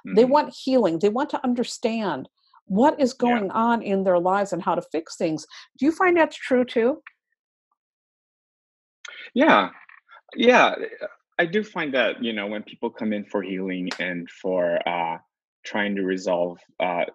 Mm-hmm. 0.05 0.15
They 0.15 0.25
want 0.25 0.53
healing, 0.53 0.99
they 0.99 1.09
want 1.09 1.29
to 1.31 1.43
understand 1.43 2.27
what 2.65 2.99
is 2.99 3.13
going 3.13 3.47
yeah. 3.47 3.53
on 3.53 3.81
in 3.81 4.03
their 4.03 4.19
lives 4.19 4.53
and 4.53 4.61
how 4.61 4.75
to 4.75 4.81
fix 4.91 5.15
things. 5.15 5.45
Do 5.77 5.85
you 5.85 5.91
find 5.91 6.15
that's 6.15 6.35
true 6.35 6.63
too? 6.63 7.01
Yeah. 9.33 9.69
Yeah. 10.35 10.75
I 11.39 11.45
do 11.45 11.63
find 11.63 11.93
that 11.93 12.23
you 12.23 12.33
know 12.33 12.47
when 12.47 12.63
people 12.63 12.89
come 12.89 13.13
in 13.13 13.25
for 13.25 13.41
healing 13.41 13.89
and 13.99 14.29
for 14.29 14.77
uh, 14.87 15.17
trying 15.65 15.95
to 15.95 16.03
resolve 16.03 16.59
uh, 16.79 17.05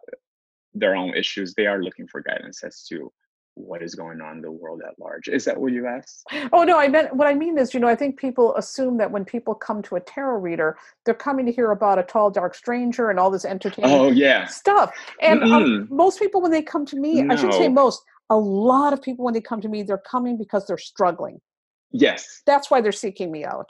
their 0.74 0.96
own 0.96 1.14
issues, 1.14 1.54
they 1.54 1.66
are 1.66 1.82
looking 1.82 2.06
for 2.08 2.20
guidance 2.20 2.62
as 2.64 2.84
to 2.88 3.12
what 3.56 3.82
is 3.82 3.94
going 3.94 4.20
on 4.20 4.36
in 4.36 4.42
the 4.42 4.50
world 4.50 4.82
at 4.86 4.98
large. 4.98 5.28
Is 5.28 5.44
that 5.44 5.60
what 5.60 5.72
you 5.72 5.86
asked? 5.86 6.24
Oh 6.52 6.64
no, 6.64 6.78
I 6.78 6.88
meant 6.88 7.14
what 7.14 7.28
I 7.28 7.34
mean 7.34 7.56
is, 7.56 7.72
you 7.72 7.78
know, 7.78 7.86
I 7.86 7.94
think 7.94 8.18
people 8.18 8.54
assume 8.56 8.96
that 8.98 9.10
when 9.10 9.24
people 9.24 9.54
come 9.54 9.80
to 9.82 9.96
a 9.96 10.00
tarot 10.00 10.40
reader, 10.40 10.76
they're 11.04 11.14
coming 11.14 11.46
to 11.46 11.52
hear 11.52 11.70
about 11.70 11.98
a 11.98 12.02
tall, 12.02 12.30
dark 12.30 12.54
stranger 12.54 13.10
and 13.10 13.20
all 13.20 13.30
this 13.30 13.44
entertaining 13.44 13.92
oh, 13.92 14.10
yeah. 14.10 14.46
stuff. 14.46 14.92
And 15.20 15.44
um, 15.44 15.86
most 15.90 16.18
people, 16.18 16.42
when 16.42 16.50
they 16.50 16.62
come 16.62 16.84
to 16.86 16.96
me, 16.96 17.22
no. 17.22 17.32
I 17.32 17.36
should 17.36 17.52
say 17.52 17.68
most, 17.68 18.02
a 18.28 18.36
lot 18.36 18.92
of 18.92 19.00
people 19.00 19.24
when 19.24 19.34
they 19.34 19.40
come 19.40 19.60
to 19.60 19.68
me, 19.68 19.84
they're 19.84 19.98
coming 19.98 20.36
because 20.36 20.66
they're 20.66 20.78
struggling. 20.78 21.40
Yes. 21.92 22.42
That's 22.46 22.72
why 22.72 22.80
they're 22.80 22.90
seeking 22.90 23.30
me 23.30 23.44
out. 23.44 23.68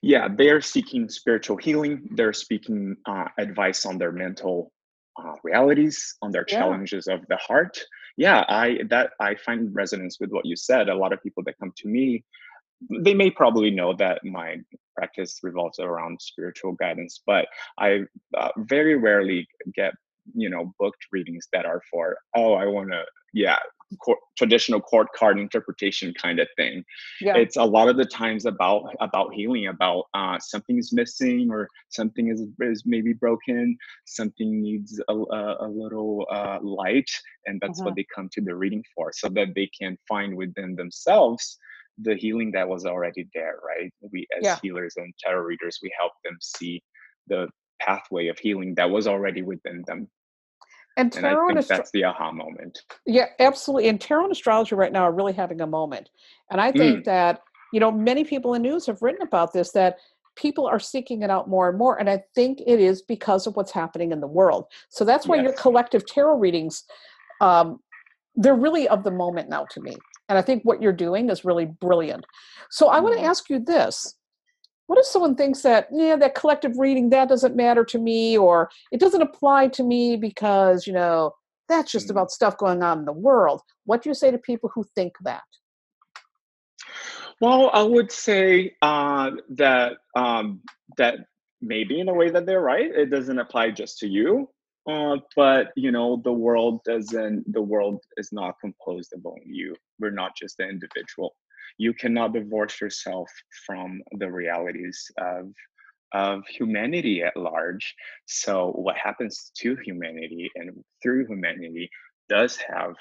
Yeah, 0.00 0.28
they're 0.36 0.60
seeking 0.60 1.08
spiritual 1.08 1.56
healing. 1.56 2.08
They're 2.12 2.32
seeking 2.32 2.96
uh, 3.06 3.26
advice 3.38 3.86
on 3.86 3.98
their 3.98 4.12
mental 4.12 4.72
uh, 5.16 5.34
realities, 5.42 6.16
on 6.22 6.30
their 6.30 6.44
yeah. 6.48 6.58
challenges 6.58 7.06
of 7.06 7.20
the 7.28 7.36
heart. 7.36 7.78
Yeah, 8.16 8.44
I 8.48 8.80
that 8.90 9.10
I 9.20 9.34
find 9.34 9.74
resonance 9.74 10.18
with 10.20 10.30
what 10.30 10.44
you 10.44 10.56
said. 10.56 10.88
A 10.88 10.94
lot 10.94 11.12
of 11.12 11.22
people 11.22 11.42
that 11.44 11.58
come 11.58 11.72
to 11.78 11.88
me, 11.88 12.24
they 13.00 13.14
may 13.14 13.30
probably 13.30 13.70
know 13.70 13.94
that 13.94 14.24
my 14.24 14.56
practice 14.96 15.40
revolves 15.42 15.78
around 15.78 16.20
spiritual 16.20 16.72
guidance, 16.72 17.22
but 17.26 17.46
I 17.78 18.00
uh, 18.36 18.50
very 18.58 18.96
rarely 18.96 19.46
get 19.74 19.94
you 20.34 20.48
know 20.48 20.72
booked 20.78 21.06
readings 21.10 21.48
that 21.52 21.66
are 21.66 21.82
for 21.90 22.16
oh 22.36 22.54
i 22.54 22.64
want 22.64 22.90
to 22.90 23.02
yeah 23.32 23.58
court, 23.98 24.18
traditional 24.36 24.80
court 24.80 25.08
card 25.16 25.38
interpretation 25.38 26.12
kind 26.20 26.38
of 26.38 26.48
thing. 26.56 26.84
Yeah. 27.20 27.36
It's 27.36 27.56
a 27.56 27.64
lot 27.64 27.88
of 27.88 27.96
the 27.96 28.04
times 28.04 28.46
about 28.46 28.94
about 29.00 29.32
healing, 29.34 29.66
about 29.68 30.04
uh, 30.14 30.38
something 30.40 30.78
is 30.78 30.92
missing 30.92 31.48
or 31.50 31.68
something 31.90 32.28
is 32.28 32.42
is 32.60 32.82
maybe 32.86 33.12
broken, 33.12 33.76
something 34.06 34.62
needs 34.62 35.00
a, 35.08 35.14
a, 35.14 35.66
a 35.66 35.68
little 35.68 36.26
uh, 36.30 36.58
light, 36.62 37.10
and 37.46 37.60
that's 37.60 37.80
what 37.80 37.90
mm-hmm. 37.90 37.96
they 37.96 38.06
come 38.14 38.28
to 38.32 38.40
the 38.40 38.54
reading 38.54 38.84
for, 38.94 39.12
so 39.12 39.28
that 39.30 39.48
they 39.54 39.68
can 39.78 39.96
find 40.08 40.36
within 40.36 40.76
themselves 40.76 41.58
the 41.98 42.14
healing 42.14 42.50
that 42.52 42.68
was 42.68 42.86
already 42.86 43.28
there. 43.34 43.58
Right? 43.66 43.92
We 44.12 44.26
as 44.38 44.44
yeah. 44.44 44.58
healers 44.62 44.94
and 44.96 45.12
tarot 45.18 45.42
readers, 45.42 45.78
we 45.82 45.92
help 45.98 46.12
them 46.24 46.38
see 46.40 46.82
the 47.28 47.48
pathway 47.80 48.28
of 48.28 48.38
healing 48.38 48.74
that 48.76 48.90
was 48.90 49.06
already 49.06 49.42
within 49.42 49.82
them 49.86 50.08
and 50.96 51.12
tarot 51.12 51.48
and, 51.48 51.50
and 51.50 51.58
astro- 51.58 51.76
that's 51.76 51.90
the 51.92 52.04
aha 52.04 52.32
moment. 52.32 52.82
Yeah, 53.06 53.26
absolutely. 53.38 53.88
And 53.88 54.00
tarot 54.00 54.24
and 54.24 54.32
astrology 54.32 54.74
right 54.74 54.92
now 54.92 55.04
are 55.04 55.12
really 55.12 55.32
having 55.32 55.60
a 55.60 55.66
moment. 55.66 56.10
And 56.50 56.60
I 56.60 56.72
think 56.72 57.00
mm. 57.00 57.04
that, 57.04 57.42
you 57.72 57.80
know, 57.80 57.90
many 57.90 58.24
people 58.24 58.54
in 58.54 58.62
news 58.62 58.86
have 58.86 59.02
written 59.02 59.22
about 59.22 59.52
this 59.52 59.72
that 59.72 59.96
people 60.36 60.66
are 60.66 60.80
seeking 60.80 61.22
it 61.22 61.30
out 61.30 61.48
more 61.48 61.68
and 61.68 61.78
more. 61.78 61.98
And 61.98 62.08
I 62.08 62.24
think 62.34 62.60
it 62.66 62.80
is 62.80 63.02
because 63.02 63.46
of 63.46 63.56
what's 63.56 63.72
happening 63.72 64.12
in 64.12 64.20
the 64.20 64.26
world. 64.26 64.66
So 64.88 65.04
that's 65.04 65.26
why 65.26 65.36
yes. 65.36 65.44
your 65.44 65.52
collective 65.54 66.06
tarot 66.06 66.38
readings, 66.38 66.84
um, 67.40 67.80
they're 68.34 68.54
really 68.54 68.88
of 68.88 69.04
the 69.04 69.10
moment 69.10 69.48
now 69.48 69.66
to 69.70 69.80
me. 69.80 69.96
And 70.28 70.38
I 70.38 70.42
think 70.42 70.62
what 70.64 70.80
you're 70.80 70.92
doing 70.92 71.28
is 71.28 71.44
really 71.44 71.66
brilliant. 71.66 72.24
So 72.70 72.88
I 72.88 73.00
want 73.00 73.14
to 73.14 73.20
mm-hmm. 73.20 73.30
ask 73.30 73.50
you 73.50 73.58
this 73.58 74.14
what 74.86 74.98
if 74.98 75.06
someone 75.06 75.34
thinks 75.34 75.62
that 75.62 75.88
yeah 75.92 76.16
that 76.16 76.34
collective 76.34 76.72
reading 76.78 77.10
that 77.10 77.28
doesn't 77.28 77.56
matter 77.56 77.84
to 77.84 77.98
me 77.98 78.36
or 78.36 78.70
it 78.90 79.00
doesn't 79.00 79.22
apply 79.22 79.68
to 79.68 79.82
me 79.82 80.16
because 80.16 80.86
you 80.86 80.92
know 80.92 81.32
that's 81.68 81.90
just 81.90 82.06
mm-hmm. 82.06 82.18
about 82.18 82.30
stuff 82.30 82.58
going 82.58 82.82
on 82.82 83.00
in 83.00 83.04
the 83.04 83.12
world. 83.12 83.62
What 83.84 84.02
do 84.02 84.10
you 84.10 84.14
say 84.14 84.30
to 84.30 84.38
people 84.38 84.70
who 84.74 84.84
think 84.94 85.14
that? 85.22 85.42
Well 87.40 87.70
i 87.72 87.82
would 87.82 88.12
say 88.12 88.76
uh, 88.82 89.32
that 89.50 89.94
um, 90.14 90.60
that 90.96 91.16
maybe 91.60 91.98
in 92.00 92.08
a 92.08 92.14
way 92.14 92.30
that 92.30 92.46
they're 92.46 92.60
right 92.60 92.90
it 92.94 93.10
doesn't 93.10 93.38
apply 93.38 93.70
just 93.70 93.98
to 93.98 94.08
you 94.08 94.48
uh, 94.88 95.16
but 95.36 95.68
you 95.76 95.92
know 95.92 96.20
the 96.24 96.32
world 96.32 96.80
doesn't 96.84 97.50
the 97.52 97.62
world 97.62 98.02
is 98.16 98.30
not 98.32 98.56
composed 98.60 99.12
of 99.12 99.24
only 99.24 99.42
you. 99.46 99.76
We're 100.00 100.10
not 100.10 100.36
just 100.36 100.56
the 100.56 100.68
individual 100.68 101.36
you 101.78 101.92
cannot 101.94 102.32
divorce 102.32 102.80
yourself 102.80 103.28
from 103.66 104.02
the 104.12 104.30
realities 104.30 105.10
of 105.18 105.52
of 106.14 106.46
humanity 106.46 107.22
at 107.22 107.36
large. 107.36 107.94
So 108.26 108.72
what 108.72 108.96
happens 108.96 109.50
to 109.58 109.76
humanity 109.76 110.50
and 110.54 110.84
through 111.02 111.26
humanity 111.26 111.90
does 112.28 112.56
have 112.56 112.94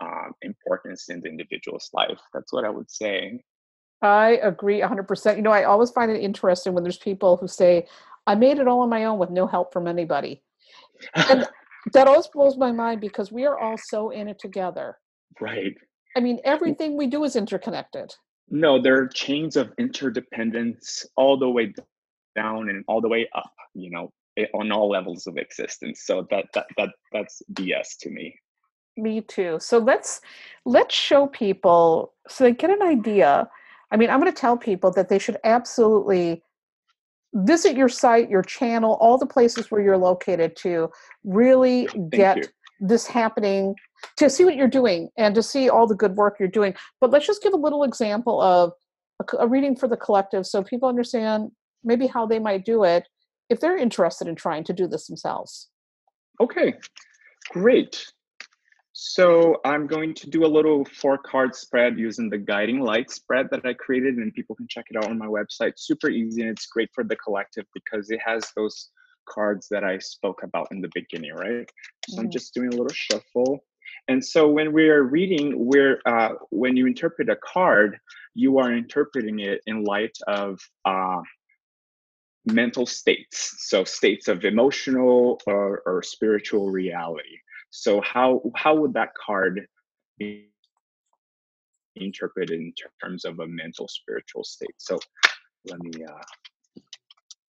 um, 0.00 0.32
importance 0.42 1.08
in 1.08 1.20
the 1.20 1.28
individual's 1.28 1.90
life. 1.92 2.18
That's 2.32 2.52
what 2.52 2.64
I 2.64 2.70
would 2.70 2.90
say. 2.90 3.42
I 4.02 4.38
agree 4.42 4.80
100%. 4.80 5.36
You 5.36 5.42
know, 5.42 5.50
I 5.50 5.64
always 5.64 5.90
find 5.90 6.10
it 6.10 6.20
interesting 6.20 6.74
when 6.74 6.82
there's 6.82 6.98
people 6.98 7.36
who 7.36 7.48
say, 7.48 7.86
I 8.26 8.34
made 8.34 8.58
it 8.58 8.68
all 8.68 8.80
on 8.80 8.90
my 8.90 9.04
own 9.04 9.18
with 9.18 9.30
no 9.30 9.46
help 9.46 9.72
from 9.72 9.86
anybody. 9.86 10.42
And 11.14 11.46
that 11.92 12.06
always 12.06 12.26
blows 12.28 12.56
my 12.56 12.72
mind 12.72 13.00
because 13.00 13.30
we 13.30 13.44
are 13.46 13.58
all 13.58 13.76
so 13.78 14.10
in 14.10 14.28
it 14.28 14.38
together. 14.38 14.98
Right. 15.40 15.74
I 16.16 16.20
mean, 16.20 16.36
mm. 16.38 16.42
everything 16.44 16.96
we 16.96 17.06
do 17.06 17.24
is 17.24 17.36
interconnected. 17.36 18.14
No, 18.50 18.80
there 18.80 18.96
are 18.96 19.08
chains 19.08 19.56
of 19.56 19.72
interdependence 19.78 21.06
all 21.16 21.38
the 21.38 21.48
way 21.48 21.72
down 22.36 22.68
and 22.68 22.84
all 22.88 23.00
the 23.00 23.08
way 23.08 23.28
up, 23.34 23.52
you 23.74 23.90
know, 23.90 24.12
on 24.52 24.72
all 24.72 24.88
levels 24.88 25.26
of 25.26 25.36
existence. 25.36 26.02
So 26.04 26.26
that 26.30 26.46
that 26.54 26.66
that 26.76 26.90
that's 27.12 27.42
BS 27.52 27.96
to 28.00 28.10
me. 28.10 28.38
Me 28.96 29.20
too. 29.22 29.58
So 29.60 29.78
let's 29.78 30.20
let's 30.64 30.94
show 30.94 31.26
people 31.26 32.12
so 32.28 32.44
they 32.44 32.52
get 32.52 32.70
an 32.70 32.82
idea. 32.82 33.48
I 33.90 33.96
mean, 33.96 34.10
I'm 34.10 34.20
going 34.20 34.32
to 34.32 34.40
tell 34.40 34.56
people 34.56 34.90
that 34.92 35.08
they 35.08 35.18
should 35.18 35.38
absolutely 35.44 36.42
visit 37.34 37.76
your 37.76 37.88
site, 37.88 38.30
your 38.30 38.42
channel, 38.42 38.96
all 39.00 39.18
the 39.18 39.26
places 39.26 39.70
where 39.70 39.80
you're 39.80 39.98
located 39.98 40.56
to 40.56 40.90
really 41.24 41.88
get 42.10 42.48
this 42.80 43.06
happening 43.06 43.74
to 44.16 44.30
see 44.30 44.44
what 44.44 44.56
you're 44.56 44.68
doing 44.68 45.08
and 45.16 45.34
to 45.34 45.42
see 45.42 45.68
all 45.68 45.86
the 45.86 45.94
good 45.94 46.16
work 46.16 46.36
you're 46.38 46.48
doing. 46.48 46.74
But 47.00 47.10
let's 47.10 47.26
just 47.26 47.42
give 47.42 47.52
a 47.52 47.58
little 47.58 47.84
example 47.84 48.40
of 48.40 48.72
a, 49.20 49.36
a 49.38 49.48
reading 49.48 49.76
for 49.76 49.88
the 49.88 49.96
collective 49.96 50.46
so 50.46 50.62
people 50.62 50.88
understand 50.88 51.50
maybe 51.82 52.06
how 52.06 52.26
they 52.26 52.38
might 52.38 52.64
do 52.64 52.84
it 52.84 53.08
if 53.50 53.60
they're 53.60 53.76
interested 53.76 54.26
in 54.28 54.34
trying 54.34 54.64
to 54.64 54.72
do 54.72 54.86
this 54.86 55.06
themselves. 55.06 55.68
Okay, 56.40 56.74
great. 57.50 58.06
So 58.96 59.60
I'm 59.64 59.88
going 59.88 60.14
to 60.14 60.30
do 60.30 60.44
a 60.44 60.46
little 60.46 60.84
four 60.84 61.18
card 61.18 61.54
spread 61.54 61.98
using 61.98 62.30
the 62.30 62.38
guiding 62.38 62.80
light 62.80 63.10
spread 63.10 63.48
that 63.50 63.66
I 63.66 63.74
created 63.74 64.16
and 64.16 64.32
people 64.32 64.54
can 64.54 64.68
check 64.68 64.86
it 64.88 64.96
out 64.96 65.10
on 65.10 65.18
my 65.18 65.26
website. 65.26 65.72
Super 65.76 66.08
easy 66.08 66.42
and 66.42 66.50
it's 66.50 66.66
great 66.66 66.90
for 66.94 67.02
the 67.02 67.16
collective 67.16 67.66
because 67.74 68.10
it 68.10 68.20
has 68.24 68.44
those 68.56 68.90
cards 69.28 69.66
that 69.70 69.82
I 69.82 69.98
spoke 69.98 70.42
about 70.44 70.68
in 70.70 70.80
the 70.80 70.90
beginning, 70.94 71.34
right? 71.34 71.68
So 72.08 72.20
I'm 72.20 72.28
Mhm. 72.28 72.32
just 72.32 72.54
doing 72.54 72.68
a 72.68 72.76
little 72.76 72.88
shuffle. 72.92 73.64
And 74.08 74.24
so 74.24 74.48
when 74.48 74.72
we're 74.72 75.02
reading, 75.02 75.54
we're 75.56 76.00
uh, 76.04 76.34
when 76.50 76.76
you 76.76 76.86
interpret 76.86 77.30
a 77.30 77.36
card, 77.36 77.98
you 78.34 78.58
are 78.58 78.72
interpreting 78.72 79.40
it 79.40 79.60
in 79.66 79.84
light 79.84 80.16
of 80.26 80.60
uh, 80.84 81.20
mental 82.46 82.86
states. 82.86 83.66
So 83.68 83.84
states 83.84 84.28
of 84.28 84.44
emotional 84.44 85.40
or, 85.46 85.82
or 85.86 86.02
spiritual 86.02 86.70
reality. 86.70 87.38
So 87.70 88.00
how 88.02 88.42
how 88.54 88.74
would 88.76 88.92
that 88.94 89.10
card 89.14 89.66
be 90.18 90.50
interpreted 91.96 92.60
in 92.60 92.72
terms 93.02 93.24
of 93.24 93.38
a 93.40 93.46
mental 93.46 93.88
spiritual 93.88 94.44
state? 94.44 94.74
So 94.78 94.98
let 95.66 95.80
me 95.80 95.92
uh, 96.04 96.22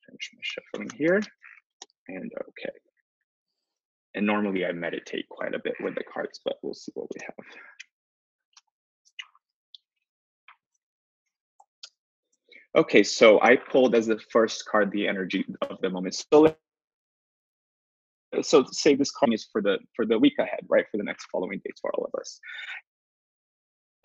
finish 0.08 0.32
my 0.34 0.42
shuffling 0.42 0.90
here. 0.98 1.22
And 2.08 2.32
okay. 2.50 2.85
And 4.16 4.26
normally 4.26 4.66
I 4.66 4.72
meditate 4.72 5.28
quite 5.30 5.54
a 5.54 5.60
bit 5.60 5.76
with 5.82 5.96
the 5.96 6.04
cards, 6.04 6.40
but 6.44 6.56
we'll 6.64 6.74
see 6.74 6.94
what 6.96 7.08
we 7.14 7.20
have. 7.26 7.36
Okay, 12.76 13.04
so 13.04 13.42
I 13.42 13.58
pulled 13.58 13.94
as 13.94 14.08
the 14.08 14.20
first 14.32 14.66
card 14.66 14.92
the 14.92 15.08
energy 15.08 15.46
of 15.62 15.80
the 15.82 15.90
moment. 15.90 16.16
So, 16.16 16.56
so 18.42 18.66
say 18.72 18.96
this 18.96 19.12
card 19.12 19.34
is 19.34 19.48
for 19.52 19.62
the 19.62 19.80
for 19.96 20.06
the 20.06 20.18
week 20.18 20.36
ahead, 20.40 20.66
right? 20.70 20.86
For 20.92 20.98
the 20.98 21.04
next 21.04 21.28
following 21.32 21.60
days 21.64 21.76
for 21.82 21.92
all 21.94 22.06
of 22.06 22.20
us. 22.20 22.40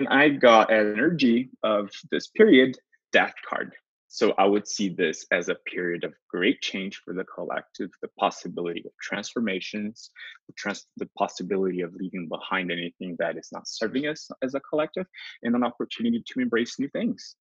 And 0.01 0.09
I 0.09 0.29
got 0.29 0.73
an 0.73 0.93
energy 0.93 1.51
of 1.63 1.91
this 2.11 2.29
period, 2.29 2.77
death 3.13 3.35
card. 3.49 3.75
So 4.13 4.35
I 4.39 4.45
would 4.45 4.67
see 4.67 4.89
this 4.89 5.25
as 5.31 5.49
a 5.49 5.55
period 5.55 6.03
of 6.03 6.15
great 6.29 6.61
change 6.61 7.01
for 7.05 7.15
the 7.15 7.23
collective, 7.23 7.91
the 8.03 8.11
possibility 8.19 8.83
of 8.85 8.91
transformations, 9.01 10.11
the, 10.49 10.53
trans- 10.55 10.89
the 10.97 11.09
possibility 11.17 11.83
of 11.83 11.95
leaving 11.95 12.27
behind 12.27 12.73
anything 12.73 13.15
that 13.21 13.39
is 13.39 13.51
not 13.53 13.69
serving 13.69 14.09
us 14.09 14.29
as 14.43 14.57
a 14.57 14.61
collective, 14.69 15.07
and 15.45 15.55
an 15.55 15.63
opportunity 15.63 16.25
to 16.27 16.41
embrace 16.41 16.77
new 16.81 16.89
things. 16.89 17.37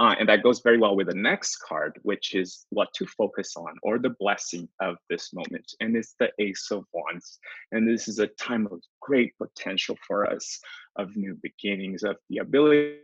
Uh, 0.00 0.14
and 0.18 0.26
that 0.26 0.42
goes 0.42 0.60
very 0.60 0.78
well 0.78 0.96
with 0.96 1.08
the 1.08 1.14
next 1.14 1.58
card, 1.58 2.00
which 2.04 2.34
is 2.34 2.64
what 2.70 2.88
to 2.94 3.04
focus 3.04 3.54
on 3.54 3.74
or 3.82 3.98
the 3.98 4.16
blessing 4.18 4.66
of 4.80 4.96
this 5.10 5.34
moment. 5.34 5.70
And 5.80 5.94
it's 5.94 6.14
the 6.18 6.30
Ace 6.38 6.70
of 6.70 6.86
Wands. 6.94 7.38
And 7.70 7.86
this 7.86 8.08
is 8.08 8.18
a 8.18 8.28
time 8.28 8.66
of 8.72 8.80
great 9.02 9.34
potential 9.36 9.98
for 10.06 10.26
us, 10.26 10.58
of 10.96 11.14
new 11.16 11.38
beginnings, 11.42 12.02
of 12.02 12.16
the 12.30 12.38
ability 12.38 13.00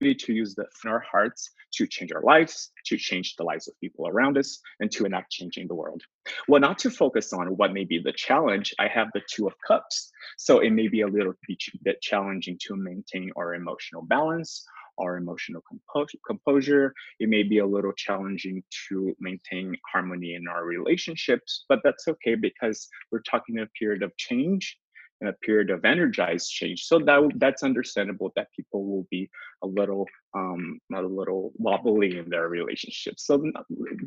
to 0.00 0.32
use 0.32 0.54
the 0.54 0.66
in 0.84 0.90
our 0.90 1.00
hearts 1.00 1.50
to 1.74 1.86
change 1.86 2.12
our 2.12 2.22
lives, 2.22 2.70
to 2.86 2.96
change 2.96 3.36
the 3.36 3.44
lives 3.44 3.68
of 3.68 3.74
people 3.80 4.08
around 4.08 4.38
us, 4.38 4.60
and 4.80 4.90
to 4.92 5.04
enact 5.04 5.30
change 5.32 5.56
in 5.56 5.66
the 5.66 5.74
world. 5.74 6.02
Well, 6.48 6.60
not 6.60 6.78
to 6.80 6.90
focus 6.90 7.32
on 7.32 7.48
what 7.56 7.72
may 7.72 7.84
be 7.84 7.98
the 7.98 8.12
challenge, 8.12 8.74
I 8.78 8.88
have 8.88 9.08
the 9.14 9.22
Two 9.30 9.46
of 9.46 9.54
Cups. 9.66 10.10
So 10.38 10.60
it 10.60 10.70
may 10.70 10.88
be 10.88 11.02
a 11.02 11.06
little 11.06 11.34
bit 11.82 12.00
challenging 12.00 12.58
to 12.66 12.76
maintain 12.76 13.30
our 13.36 13.54
emotional 13.54 14.02
balance, 14.02 14.64
our 14.98 15.16
emotional 15.16 15.62
compo- 15.68 16.18
composure. 16.26 16.94
It 17.20 17.28
may 17.28 17.42
be 17.42 17.58
a 17.58 17.66
little 17.66 17.92
challenging 17.92 18.62
to 18.88 19.14
maintain 19.20 19.76
harmony 19.92 20.34
in 20.34 20.48
our 20.48 20.64
relationships, 20.64 21.64
but 21.68 21.80
that's 21.84 22.08
okay 22.08 22.34
because 22.34 22.88
we're 23.10 23.20
talking 23.20 23.58
a 23.58 23.66
period 23.78 24.02
of 24.02 24.16
change 24.16 24.78
and 25.20 25.30
a 25.30 25.32
period 25.44 25.70
of 25.70 25.84
energized 25.84 26.50
change. 26.50 26.84
So 26.84 26.98
that 26.98 27.30
that's 27.36 27.62
understandable 27.62 28.32
that 28.36 28.48
people 28.54 28.84
will 28.84 29.06
be 29.10 29.28
a 29.62 29.66
little 29.66 30.06
um, 30.34 30.78
a 30.94 31.02
little 31.02 31.52
wobbly 31.56 32.18
in 32.18 32.28
their 32.28 32.48
relationships. 32.48 33.26
So 33.26 33.42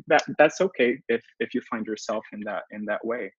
that 0.08 0.22
that's 0.38 0.60
okay 0.60 0.98
if 1.08 1.22
if 1.40 1.54
you 1.54 1.62
find 1.70 1.86
yourself 1.86 2.24
in 2.32 2.40
that 2.40 2.64
in 2.70 2.84
that 2.86 3.04
way. 3.04 3.32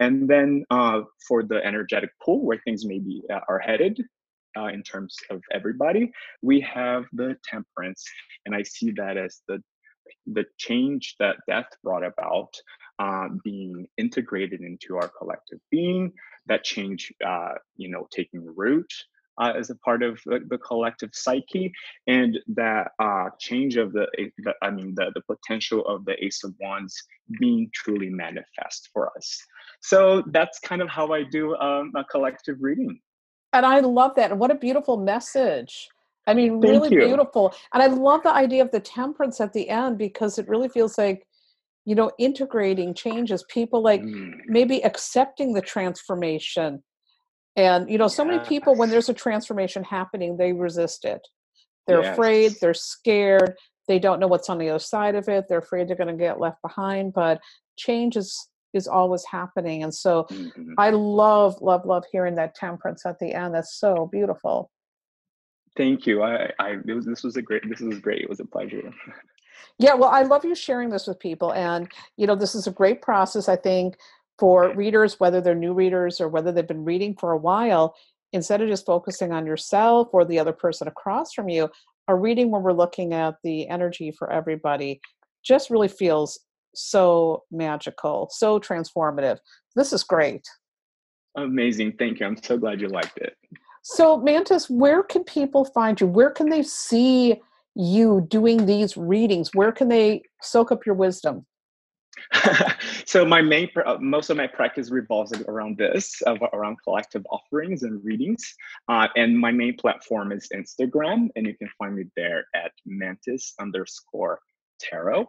And 0.00 0.28
then 0.28 0.64
uh, 0.70 1.02
for 1.28 1.44
the 1.44 1.64
energetic 1.64 2.10
pool 2.24 2.44
where 2.44 2.60
things 2.64 2.84
maybe 2.84 3.22
uh, 3.32 3.40
are 3.48 3.60
headed, 3.60 4.02
uh, 4.56 4.66
in 4.66 4.82
terms 4.82 5.16
of 5.30 5.42
everybody. 5.52 6.12
We 6.42 6.60
have 6.60 7.04
the 7.12 7.36
temperance, 7.44 8.04
and 8.46 8.54
I 8.54 8.62
see 8.62 8.90
that 8.92 9.16
as 9.16 9.40
the 9.48 9.62
the 10.26 10.44
change 10.58 11.16
that 11.18 11.36
death 11.48 11.68
brought 11.82 12.04
about 12.04 12.54
uh, 12.98 13.28
being 13.44 13.86
integrated 13.98 14.60
into 14.60 14.96
our 14.96 15.10
collective 15.18 15.58
being. 15.70 16.12
That 16.46 16.64
change, 16.64 17.12
uh, 17.24 17.54
you 17.76 17.88
know, 17.88 18.06
taking 18.10 18.44
root. 18.56 18.92
Uh, 19.40 19.54
as 19.58 19.70
a 19.70 19.74
part 19.76 20.02
of 20.02 20.20
the, 20.26 20.40
the, 20.50 20.58
collective 20.58 21.08
psyche, 21.14 21.72
and 22.06 22.38
that 22.48 22.88
uh, 22.98 23.30
change 23.40 23.78
of 23.78 23.90
the, 23.94 24.06
the, 24.38 24.52
I 24.60 24.70
mean, 24.70 24.94
the, 24.94 25.10
the 25.14 25.22
potential 25.22 25.86
of 25.86 26.04
the 26.04 26.22
Ace 26.22 26.44
of 26.44 26.54
Wands 26.60 27.02
being 27.40 27.70
truly 27.72 28.10
manifest 28.10 28.90
for 28.92 29.10
us. 29.16 29.38
So 29.80 30.22
that's 30.32 30.58
kind 30.58 30.82
of 30.82 30.90
how 30.90 31.14
I 31.14 31.22
do 31.22 31.56
um, 31.56 31.92
a 31.96 32.04
collective 32.04 32.58
reading. 32.60 33.00
And 33.52 33.64
I 33.64 33.80
love 33.80 34.14
that. 34.16 34.30
And 34.30 34.40
what 34.40 34.50
a 34.50 34.54
beautiful 34.54 34.98
message. 34.98 35.88
I 36.26 36.34
mean, 36.34 36.60
Thank 36.60 36.62
really 36.72 36.90
you. 36.90 37.00
beautiful. 37.00 37.54
And 37.74 37.82
I 37.82 37.86
love 37.86 38.22
the 38.22 38.32
idea 38.32 38.62
of 38.62 38.70
the 38.70 38.80
temperance 38.80 39.40
at 39.40 39.52
the 39.52 39.68
end 39.68 39.98
because 39.98 40.38
it 40.38 40.48
really 40.48 40.68
feels 40.68 40.96
like, 40.96 41.26
you 41.84 41.94
know, 41.94 42.12
integrating 42.18 42.94
changes, 42.94 43.44
people 43.48 43.82
like 43.82 44.02
Mm, 44.02 44.32
maybe 44.46 44.84
accepting 44.84 45.52
the 45.52 45.60
transformation. 45.60 46.82
And, 47.56 47.90
you 47.90 47.98
know, 47.98 48.08
so 48.08 48.24
many 48.24 48.38
people, 48.40 48.76
when 48.76 48.90
there's 48.90 49.08
a 49.08 49.14
transformation 49.14 49.84
happening, 49.84 50.36
they 50.36 50.52
resist 50.52 51.04
it. 51.04 51.26
They're 51.86 52.00
afraid, 52.00 52.52
they're 52.60 52.74
scared, 52.74 53.54
they 53.88 53.98
don't 53.98 54.20
know 54.20 54.28
what's 54.28 54.48
on 54.48 54.58
the 54.58 54.70
other 54.70 54.78
side 54.78 55.16
of 55.16 55.28
it, 55.28 55.46
they're 55.48 55.58
afraid 55.58 55.88
they're 55.88 55.96
going 55.96 56.16
to 56.16 56.24
get 56.24 56.38
left 56.40 56.62
behind. 56.62 57.12
But 57.12 57.40
change 57.76 58.16
is 58.16 58.48
is 58.72 58.88
always 58.88 59.24
happening. 59.30 59.82
And 59.82 59.94
so 59.94 60.24
Mhm. 60.30 60.74
I 60.78 60.90
love, 60.90 61.60
love, 61.60 61.84
love 61.84 62.04
hearing 62.10 62.36
that 62.36 62.54
temperance 62.54 63.04
at 63.04 63.18
the 63.18 63.34
end. 63.34 63.54
That's 63.54 63.78
so 63.78 64.08
beautiful. 64.10 64.70
Thank 65.76 66.06
you. 66.06 66.22
I, 66.22 66.50
I 66.58 66.76
was, 66.84 67.06
this 67.06 67.22
was 67.22 67.36
a 67.36 67.42
great. 67.42 67.62
This 67.68 67.80
was 67.80 67.98
great. 67.98 68.22
It 68.22 68.28
was 68.28 68.40
a 68.40 68.44
pleasure. 68.44 68.92
Yeah, 69.78 69.94
well, 69.94 70.10
I 70.10 70.22
love 70.22 70.44
you 70.44 70.54
sharing 70.54 70.90
this 70.90 71.06
with 71.06 71.18
people. 71.18 71.52
And, 71.52 71.88
you 72.16 72.26
know, 72.26 72.34
this 72.34 72.54
is 72.54 72.66
a 72.66 72.72
great 72.72 73.00
process, 73.00 73.48
I 73.48 73.56
think, 73.56 73.96
for 74.38 74.74
readers, 74.74 75.18
whether 75.18 75.40
they're 75.40 75.54
new 75.54 75.72
readers 75.72 76.20
or 76.20 76.28
whether 76.28 76.52
they've 76.52 76.66
been 76.66 76.84
reading 76.84 77.16
for 77.16 77.32
a 77.32 77.38
while, 77.38 77.94
instead 78.32 78.60
of 78.60 78.68
just 78.68 78.86
focusing 78.86 79.32
on 79.32 79.46
yourself 79.46 80.08
or 80.12 80.24
the 80.24 80.38
other 80.38 80.52
person 80.52 80.88
across 80.88 81.32
from 81.32 81.48
you, 81.48 81.70
a 82.08 82.14
reading 82.14 82.50
where 82.50 82.60
we're 82.60 82.72
looking 82.72 83.14
at 83.14 83.36
the 83.42 83.68
energy 83.68 84.10
for 84.10 84.30
everybody 84.30 85.00
just 85.44 85.70
really 85.70 85.88
feels 85.88 86.38
so 86.74 87.44
magical, 87.50 88.28
so 88.30 88.58
transformative. 88.58 89.38
This 89.76 89.92
is 89.92 90.02
great. 90.02 90.42
Amazing. 91.36 91.94
Thank 91.98 92.20
you. 92.20 92.26
I'm 92.26 92.42
so 92.42 92.58
glad 92.58 92.80
you 92.80 92.88
liked 92.88 93.18
it. 93.18 93.36
So, 93.82 94.16
Mantis, 94.16 94.70
where 94.70 95.02
can 95.02 95.24
people 95.24 95.64
find 95.64 96.00
you? 96.00 96.06
Where 96.06 96.30
can 96.30 96.48
they 96.48 96.62
see 96.62 97.40
you 97.74 98.26
doing 98.28 98.66
these 98.66 98.96
readings? 98.96 99.50
Where 99.54 99.72
can 99.72 99.88
they 99.88 100.22
soak 100.40 100.70
up 100.70 100.86
your 100.86 100.94
wisdom? 100.94 101.46
so 103.06 103.24
my 103.24 103.42
main, 103.42 103.68
uh, 103.84 103.96
most 104.00 104.30
of 104.30 104.36
my 104.36 104.46
practice 104.46 104.90
revolves 104.90 105.32
around 105.48 105.78
this, 105.78 106.22
around 106.52 106.76
collective 106.84 107.26
offerings 107.30 107.82
and 107.82 108.04
readings. 108.04 108.54
Uh, 108.88 109.08
and 109.16 109.38
my 109.38 109.50
main 109.50 109.76
platform 109.76 110.30
is 110.30 110.48
Instagram, 110.54 111.28
and 111.34 111.46
you 111.46 111.56
can 111.56 111.68
find 111.78 111.96
me 111.96 112.04
there 112.16 112.44
at 112.54 112.72
mantis 112.86 113.54
underscore 113.58 114.38
tarot. 114.78 115.28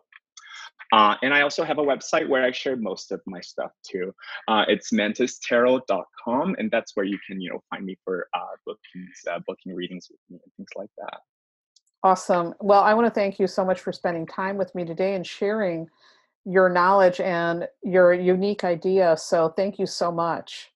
Uh, 0.93 1.15
and 1.23 1.33
I 1.33 1.41
also 1.41 1.63
have 1.63 1.79
a 1.79 1.83
website 1.83 2.29
where 2.29 2.43
I 2.43 2.51
share 2.51 2.75
most 2.75 3.11
of 3.11 3.19
my 3.25 3.41
stuff 3.41 3.71
too. 3.83 4.13
Uh, 4.47 4.63
it's 4.67 4.91
mantistarot.com, 4.91 6.55
and 6.59 6.69
that's 6.69 6.95
where 6.95 7.05
you 7.05 7.17
can, 7.25 7.41
you 7.41 7.49
know, 7.49 7.63
find 7.71 7.83
me 7.83 7.97
for 8.05 8.27
uh, 8.35 8.55
bookings, 8.63 9.17
uh, 9.27 9.39
booking 9.47 9.73
readings 9.73 10.07
with 10.11 10.19
me 10.29 10.39
and 10.43 10.53
things 10.55 10.69
like 10.75 10.91
that. 10.99 11.21
Awesome. 12.03 12.53
Well, 12.61 12.83
I 12.83 12.93
want 12.93 13.07
to 13.07 13.11
thank 13.11 13.39
you 13.39 13.47
so 13.47 13.65
much 13.65 13.79
for 13.79 13.91
spending 13.91 14.27
time 14.27 14.55
with 14.55 14.75
me 14.75 14.85
today 14.85 15.15
and 15.15 15.25
sharing 15.25 15.87
your 16.45 16.69
knowledge 16.69 17.19
and 17.19 17.67
your 17.81 18.13
unique 18.13 18.63
idea. 18.63 19.17
So, 19.17 19.49
thank 19.49 19.79
you 19.79 19.87
so 19.87 20.11
much. 20.11 20.69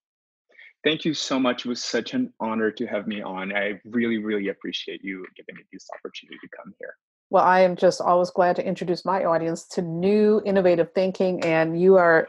Thank 0.83 1.05
you 1.05 1.13
so 1.13 1.39
much. 1.39 1.65
It 1.65 1.69
was 1.69 1.83
such 1.83 2.15
an 2.15 2.33
honor 2.39 2.71
to 2.71 2.87
have 2.87 3.05
me 3.05 3.21
on. 3.21 3.55
I 3.55 3.79
really, 3.85 4.17
really 4.17 4.47
appreciate 4.47 5.03
you 5.03 5.27
giving 5.35 5.57
me 5.57 5.63
this 5.71 5.85
opportunity 5.95 6.39
to 6.41 6.49
come 6.57 6.73
here. 6.79 6.95
Well, 7.29 7.43
I 7.43 7.61
am 7.61 7.75
just 7.75 7.99
always 7.99 8.29
glad 8.29 8.55
to 8.55 8.65
introduce 8.65 9.03
my 9.03 9.25
audience 9.25 9.65
to 9.69 9.81
new 9.81 10.41
innovative 10.45 10.93
thinking, 10.93 11.43
and 11.43 11.79
you 11.79 11.95
are 11.97 12.27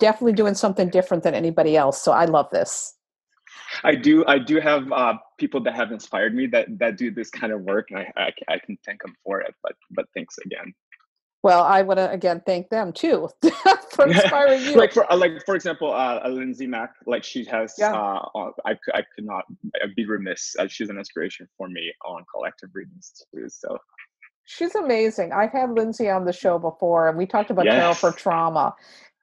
definitely 0.00 0.32
doing 0.32 0.54
something 0.54 0.88
different 0.88 1.22
than 1.22 1.34
anybody 1.34 1.76
else. 1.76 2.00
So, 2.00 2.12
I 2.12 2.24
love 2.24 2.48
this. 2.50 2.94
I 3.84 3.94
do. 3.94 4.24
I 4.26 4.38
do 4.38 4.60
have 4.60 4.90
uh, 4.92 5.14
people 5.38 5.62
that 5.64 5.74
have 5.74 5.92
inspired 5.92 6.34
me 6.34 6.46
that 6.46 6.66
that 6.78 6.96
do 6.96 7.10
this 7.10 7.30
kind 7.30 7.52
of 7.52 7.62
work, 7.62 7.90
and 7.90 8.00
I, 8.00 8.12
I, 8.16 8.54
I 8.54 8.58
can 8.58 8.78
thank 8.84 9.02
them 9.02 9.14
for 9.24 9.40
it. 9.40 9.54
But 9.62 9.72
but 9.90 10.06
thanks 10.14 10.38
again. 10.38 10.72
Well, 11.42 11.62
I 11.62 11.82
want 11.82 11.98
to 11.98 12.10
again 12.10 12.42
thank 12.44 12.68
them 12.68 12.92
too 12.92 13.28
for 13.90 14.08
inspiring 14.08 14.62
you. 14.64 14.74
like 14.74 14.92
for 14.92 15.10
uh, 15.12 15.16
like 15.16 15.44
for 15.44 15.54
example, 15.54 15.92
uh, 15.92 16.26
Lindsay 16.28 16.66
Mack, 16.66 16.94
like 17.06 17.22
she 17.22 17.44
has. 17.44 17.74
Yeah. 17.78 17.92
Uh, 17.92 18.28
uh, 18.34 18.50
I 18.64 18.76
I 18.94 19.02
could 19.14 19.24
not 19.24 19.44
I'd 19.82 19.94
be 19.94 20.06
remiss. 20.06 20.56
Uh, 20.58 20.66
she's 20.66 20.88
an 20.88 20.98
inspiration 20.98 21.48
for 21.56 21.68
me 21.68 21.92
on 22.04 22.24
collective 22.32 22.70
readings 22.74 23.12
too. 23.32 23.48
So 23.48 23.78
She's 24.50 24.74
amazing. 24.74 25.30
I've 25.34 25.52
had 25.52 25.72
Lindsay 25.72 26.08
on 26.08 26.24
the 26.24 26.32
show 26.32 26.58
before, 26.58 27.06
and 27.06 27.18
we 27.18 27.26
talked 27.26 27.50
about 27.50 27.66
tarot 27.66 27.92
for 27.94 28.12
trauma. 28.12 28.74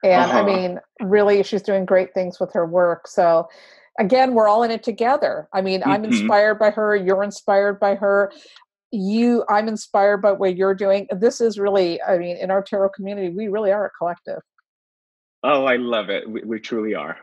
And 0.04 0.32
I 0.32 0.36
Uh-huh. 0.36 0.44
mean, 0.44 0.80
really, 1.02 1.42
she's 1.42 1.64
doing 1.64 1.84
great 1.84 2.14
things 2.14 2.40
with 2.40 2.54
her 2.54 2.64
work. 2.64 3.08
So, 3.08 3.50
again, 3.98 4.36
we're 4.36 4.48
all 4.48 4.62
in 4.62 4.70
it 4.70 4.84
together. 4.84 5.50
I 5.52 5.62
mean, 5.62 5.82
I'm 5.84 6.04
Mhm. 6.04 6.06
inspired 6.06 6.60
by 6.60 6.70
her. 6.70 6.96
You're 6.96 7.24
inspired 7.24 7.80
by 7.80 7.96
her. 7.96 8.32
You, 8.92 9.44
I'm 9.50 9.68
inspired 9.68 10.18
by 10.22 10.34
what 10.34 10.56
you're 10.56 10.76
doing. 10.76 11.08
This 11.10 11.42
is 11.42 11.58
really, 11.58 12.00
I 12.04 12.20
mean, 12.20 12.38
in 12.38 12.52
our 12.52 12.62
tarot 12.62 12.90
community, 12.90 13.30
we 13.30 13.48
really 13.48 13.72
are 13.72 13.88
a 13.88 13.90
collective. 13.98 14.44
Oh, 15.42 15.66
I 15.66 15.78
love 15.78 16.12
it. 16.12 16.30
We, 16.30 16.44
we 16.44 16.60
truly 16.60 16.94
are. 16.94 17.18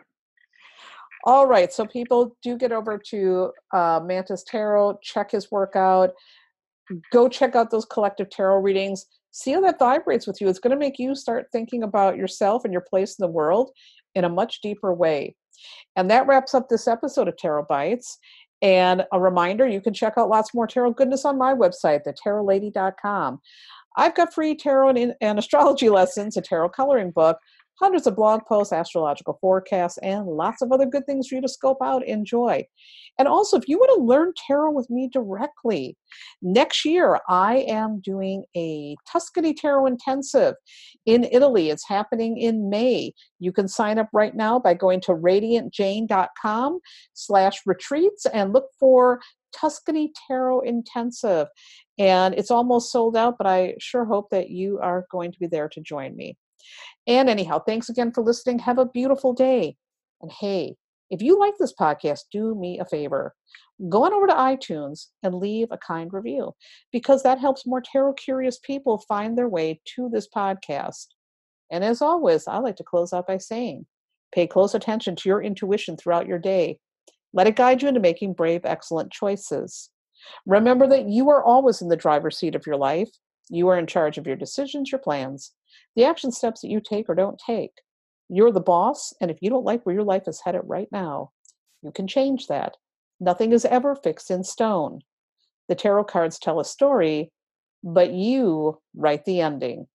All 1.23 1.47
right. 1.47 1.73
So, 1.73 1.87
people 1.87 2.37
do 2.43 2.59
get 2.59 2.73
over 2.73 2.99
to 2.99 3.53
uh, 3.73 4.01
Mantis 4.03 4.43
Tarot, 4.43 4.99
check 5.03 5.31
his 5.31 5.53
work 5.53 5.77
out. 5.77 6.11
Go 7.13 7.29
check 7.29 7.55
out 7.55 7.71
those 7.71 7.85
collective 7.85 8.31
tarot 8.31 8.61
readings. 8.61 9.07
See 9.31 9.53
how 9.53 9.61
that 9.63 9.79
vibrates 9.79 10.27
with 10.27 10.41
you. 10.41 10.49
It's 10.49 10.59
going 10.59 10.73
to 10.73 10.77
make 10.77 10.99
you 10.99 11.15
start 11.15 11.47
thinking 11.53 11.83
about 11.83 12.17
yourself 12.17 12.65
and 12.65 12.73
your 12.73 12.85
place 12.89 13.17
in 13.19 13.23
the 13.23 13.33
world 13.33 13.71
in 14.15 14.25
a 14.25 14.29
much 14.29 14.61
deeper 14.61 14.93
way. 14.93 15.37
And 15.97 16.11
that 16.11 16.27
wraps 16.27 16.55
up 16.55 16.69
this 16.69 16.89
episode 16.89 17.29
of 17.29 17.37
tarot 17.37 17.67
bites. 17.69 18.19
And 18.61 19.05
a 19.13 19.21
reminder 19.21 19.67
you 19.67 19.81
can 19.81 19.95
check 19.95 20.15
out 20.17 20.29
lots 20.29 20.55
more 20.55 20.67
tarot 20.67 20.93
goodness 20.93 21.25
on 21.25 21.37
my 21.37 21.53
website 21.53 22.03
thetarotlady.com 22.07 23.41
i've 23.97 24.15
got 24.15 24.33
free 24.33 24.55
tarot 24.55 24.91
and, 24.91 25.15
and 25.21 25.39
astrology 25.39 25.89
lessons 25.91 26.37
a 26.37 26.41
tarot 26.41 26.69
coloring 26.71 27.11
book 27.11 27.39
hundreds 27.81 28.07
of 28.07 28.17
blog 28.17 28.43
posts 28.47 28.73
astrological 28.73 29.39
forecasts 29.41 29.99
and 29.99 30.27
lots 30.27 30.63
of 30.63 30.73
other 30.73 30.87
good 30.87 31.07
things 31.07 31.29
for 31.29 31.37
you 31.37 31.41
to 31.41 31.49
scope 31.49 31.79
out. 31.83 32.07
Enjoy. 32.07 32.65
And 33.19 33.29
also 33.29 33.57
if 33.57 33.69
you 33.69 33.79
want 33.79 33.99
to 33.99 34.05
learn 34.05 34.33
tarot 34.47 34.73
with 34.73 34.89
me 34.89 35.09
directly 35.13 35.97
next 36.41 36.85
year 36.85 37.19
i 37.29 37.65
am 37.69 38.01
doing 38.01 38.45
a 38.57 38.97
tuscany 39.11 39.55
tarot 39.55 39.87
intensive 39.87 40.55
in 41.07 41.25
italy. 41.25 41.71
It's 41.71 41.89
happening 41.89 42.39
in 42.39 42.71
may. 42.71 43.13
You 43.39 43.53
can 43.53 43.69
sign 43.69 43.99
up 43.99 44.09
right 44.13 44.35
now 44.35 44.59
by 44.59 44.75
going 44.75 45.01
to 45.03 45.13
radiantjane.com 45.13 46.81
slash 47.15 47.61
retreats 47.67 48.27
and 48.27 48.53
look 48.53 48.67
for 48.79 49.21
tuscany 49.59 50.13
tarot 50.27 50.61
intensive. 50.61 51.49
And 51.99 52.35
it's 52.35 52.51
almost 52.51 52.91
sold 52.91 53.17
out 53.17 53.37
but 53.39 53.47
i 53.47 53.75
sure 53.79 54.05
hope 54.05 54.31
that 54.31 54.51
you 54.51 54.79
are 54.81 55.07
going 55.11 55.33
to 55.33 55.39
be 55.39 55.47
there 55.47 55.69
to 55.69 55.81
join 55.81 56.17
me 56.17 56.37
and 57.07 57.29
anyhow 57.29 57.59
thanks 57.59 57.89
again 57.89 58.13
for 58.13 58.23
listening 58.23 58.59
have 58.59 58.79
a 58.79 58.87
beautiful 58.87 59.33
day 59.33 59.77
and 60.21 60.31
hey 60.33 60.75
if 61.11 61.21
you 61.21 61.39
like 61.39 61.55
this 61.59 61.75
podcast 61.75 62.21
do 62.31 62.55
me 62.55 62.79
a 62.79 62.85
favor 62.85 63.35
go 63.89 64.05
on 64.05 64.13
over 64.13 64.27
to 64.27 64.35
iTunes 64.35 65.07
and 65.23 65.35
leave 65.35 65.69
a 65.71 65.79
kind 65.79 66.13
review 66.13 66.53
because 66.93 67.23
that 67.23 67.39
helps 67.39 67.67
more 67.67 67.81
tarot 67.81 68.15
curious 68.15 68.59
people 68.59 69.05
find 69.09 69.37
their 69.37 69.49
way 69.49 69.81
to 69.95 70.09
this 70.09 70.29
podcast. 70.29 71.09
And 71.71 71.83
as 71.83 72.03
always, 72.03 72.47
I 72.47 72.59
like 72.59 72.77
to 72.77 72.85
close 72.85 73.13
out 73.13 73.27
by 73.27 73.39
saying 73.39 73.87
pay 74.33 74.47
close 74.47 74.75
attention 74.75 75.17
to 75.17 75.29
your 75.29 75.43
intuition 75.43 75.97
throughout 75.97 76.27
your 76.27 76.39
day. 76.39 76.79
Let 77.35 77.47
it 77.47 77.57
guide 77.57 77.83
you 77.83 77.89
into 77.89 78.01
making 78.01 78.35
brave, 78.35 78.63
excellent 78.65 79.11
choices. 79.11 79.91
Remember 80.47 80.87
that 80.87 81.09
you 81.09 81.29
are 81.31 81.43
always 81.43 81.83
in 81.83 81.89
the 81.89 81.97
driver's 81.97 82.39
seat 82.39 82.55
of 82.55 82.67
your 82.67 82.77
life. 82.77 83.11
You 83.51 83.69
are 83.69 83.79
in 83.79 83.87
charge 83.87 84.19
of 84.19 84.27
your 84.27 84.37
decisions, 84.37 84.93
your 84.93 85.01
plans, 85.01 85.53
the 85.97 86.05
action 86.05 86.33
steps 86.33 86.61
that 86.61 86.71
you 86.71 86.81
take 86.81 87.09
or 87.09 87.15
don't 87.15 87.41
take. 87.45 87.73
You're 88.29 88.53
the 88.53 88.61
boss, 88.61 89.13
and 89.21 89.31
if 89.31 89.39
you 89.41 89.51
don't 89.51 89.65
like 89.65 89.85
where 89.85 89.95
your 89.95 90.05
life 90.05 90.27
is 90.27 90.41
headed 90.45 90.63
right 90.65 90.89
now, 90.91 91.31
you 91.83 91.93
can 91.93 92.07
change 92.07 92.47
that. 92.47 92.77
Nothing 93.21 93.53
is 93.53 93.65
ever 93.65 93.95
fixed 93.95 94.31
in 94.31 94.45
stone. 94.45 95.01
The 95.69 95.75
tarot 95.75 96.05
cards 96.05 96.39
tell 96.39 96.61
a 96.61 96.65
story, 96.65 97.31
but 97.85 98.13
you 98.13 98.81
write 98.95 99.25
the 99.25 99.41
ending. 99.41 99.87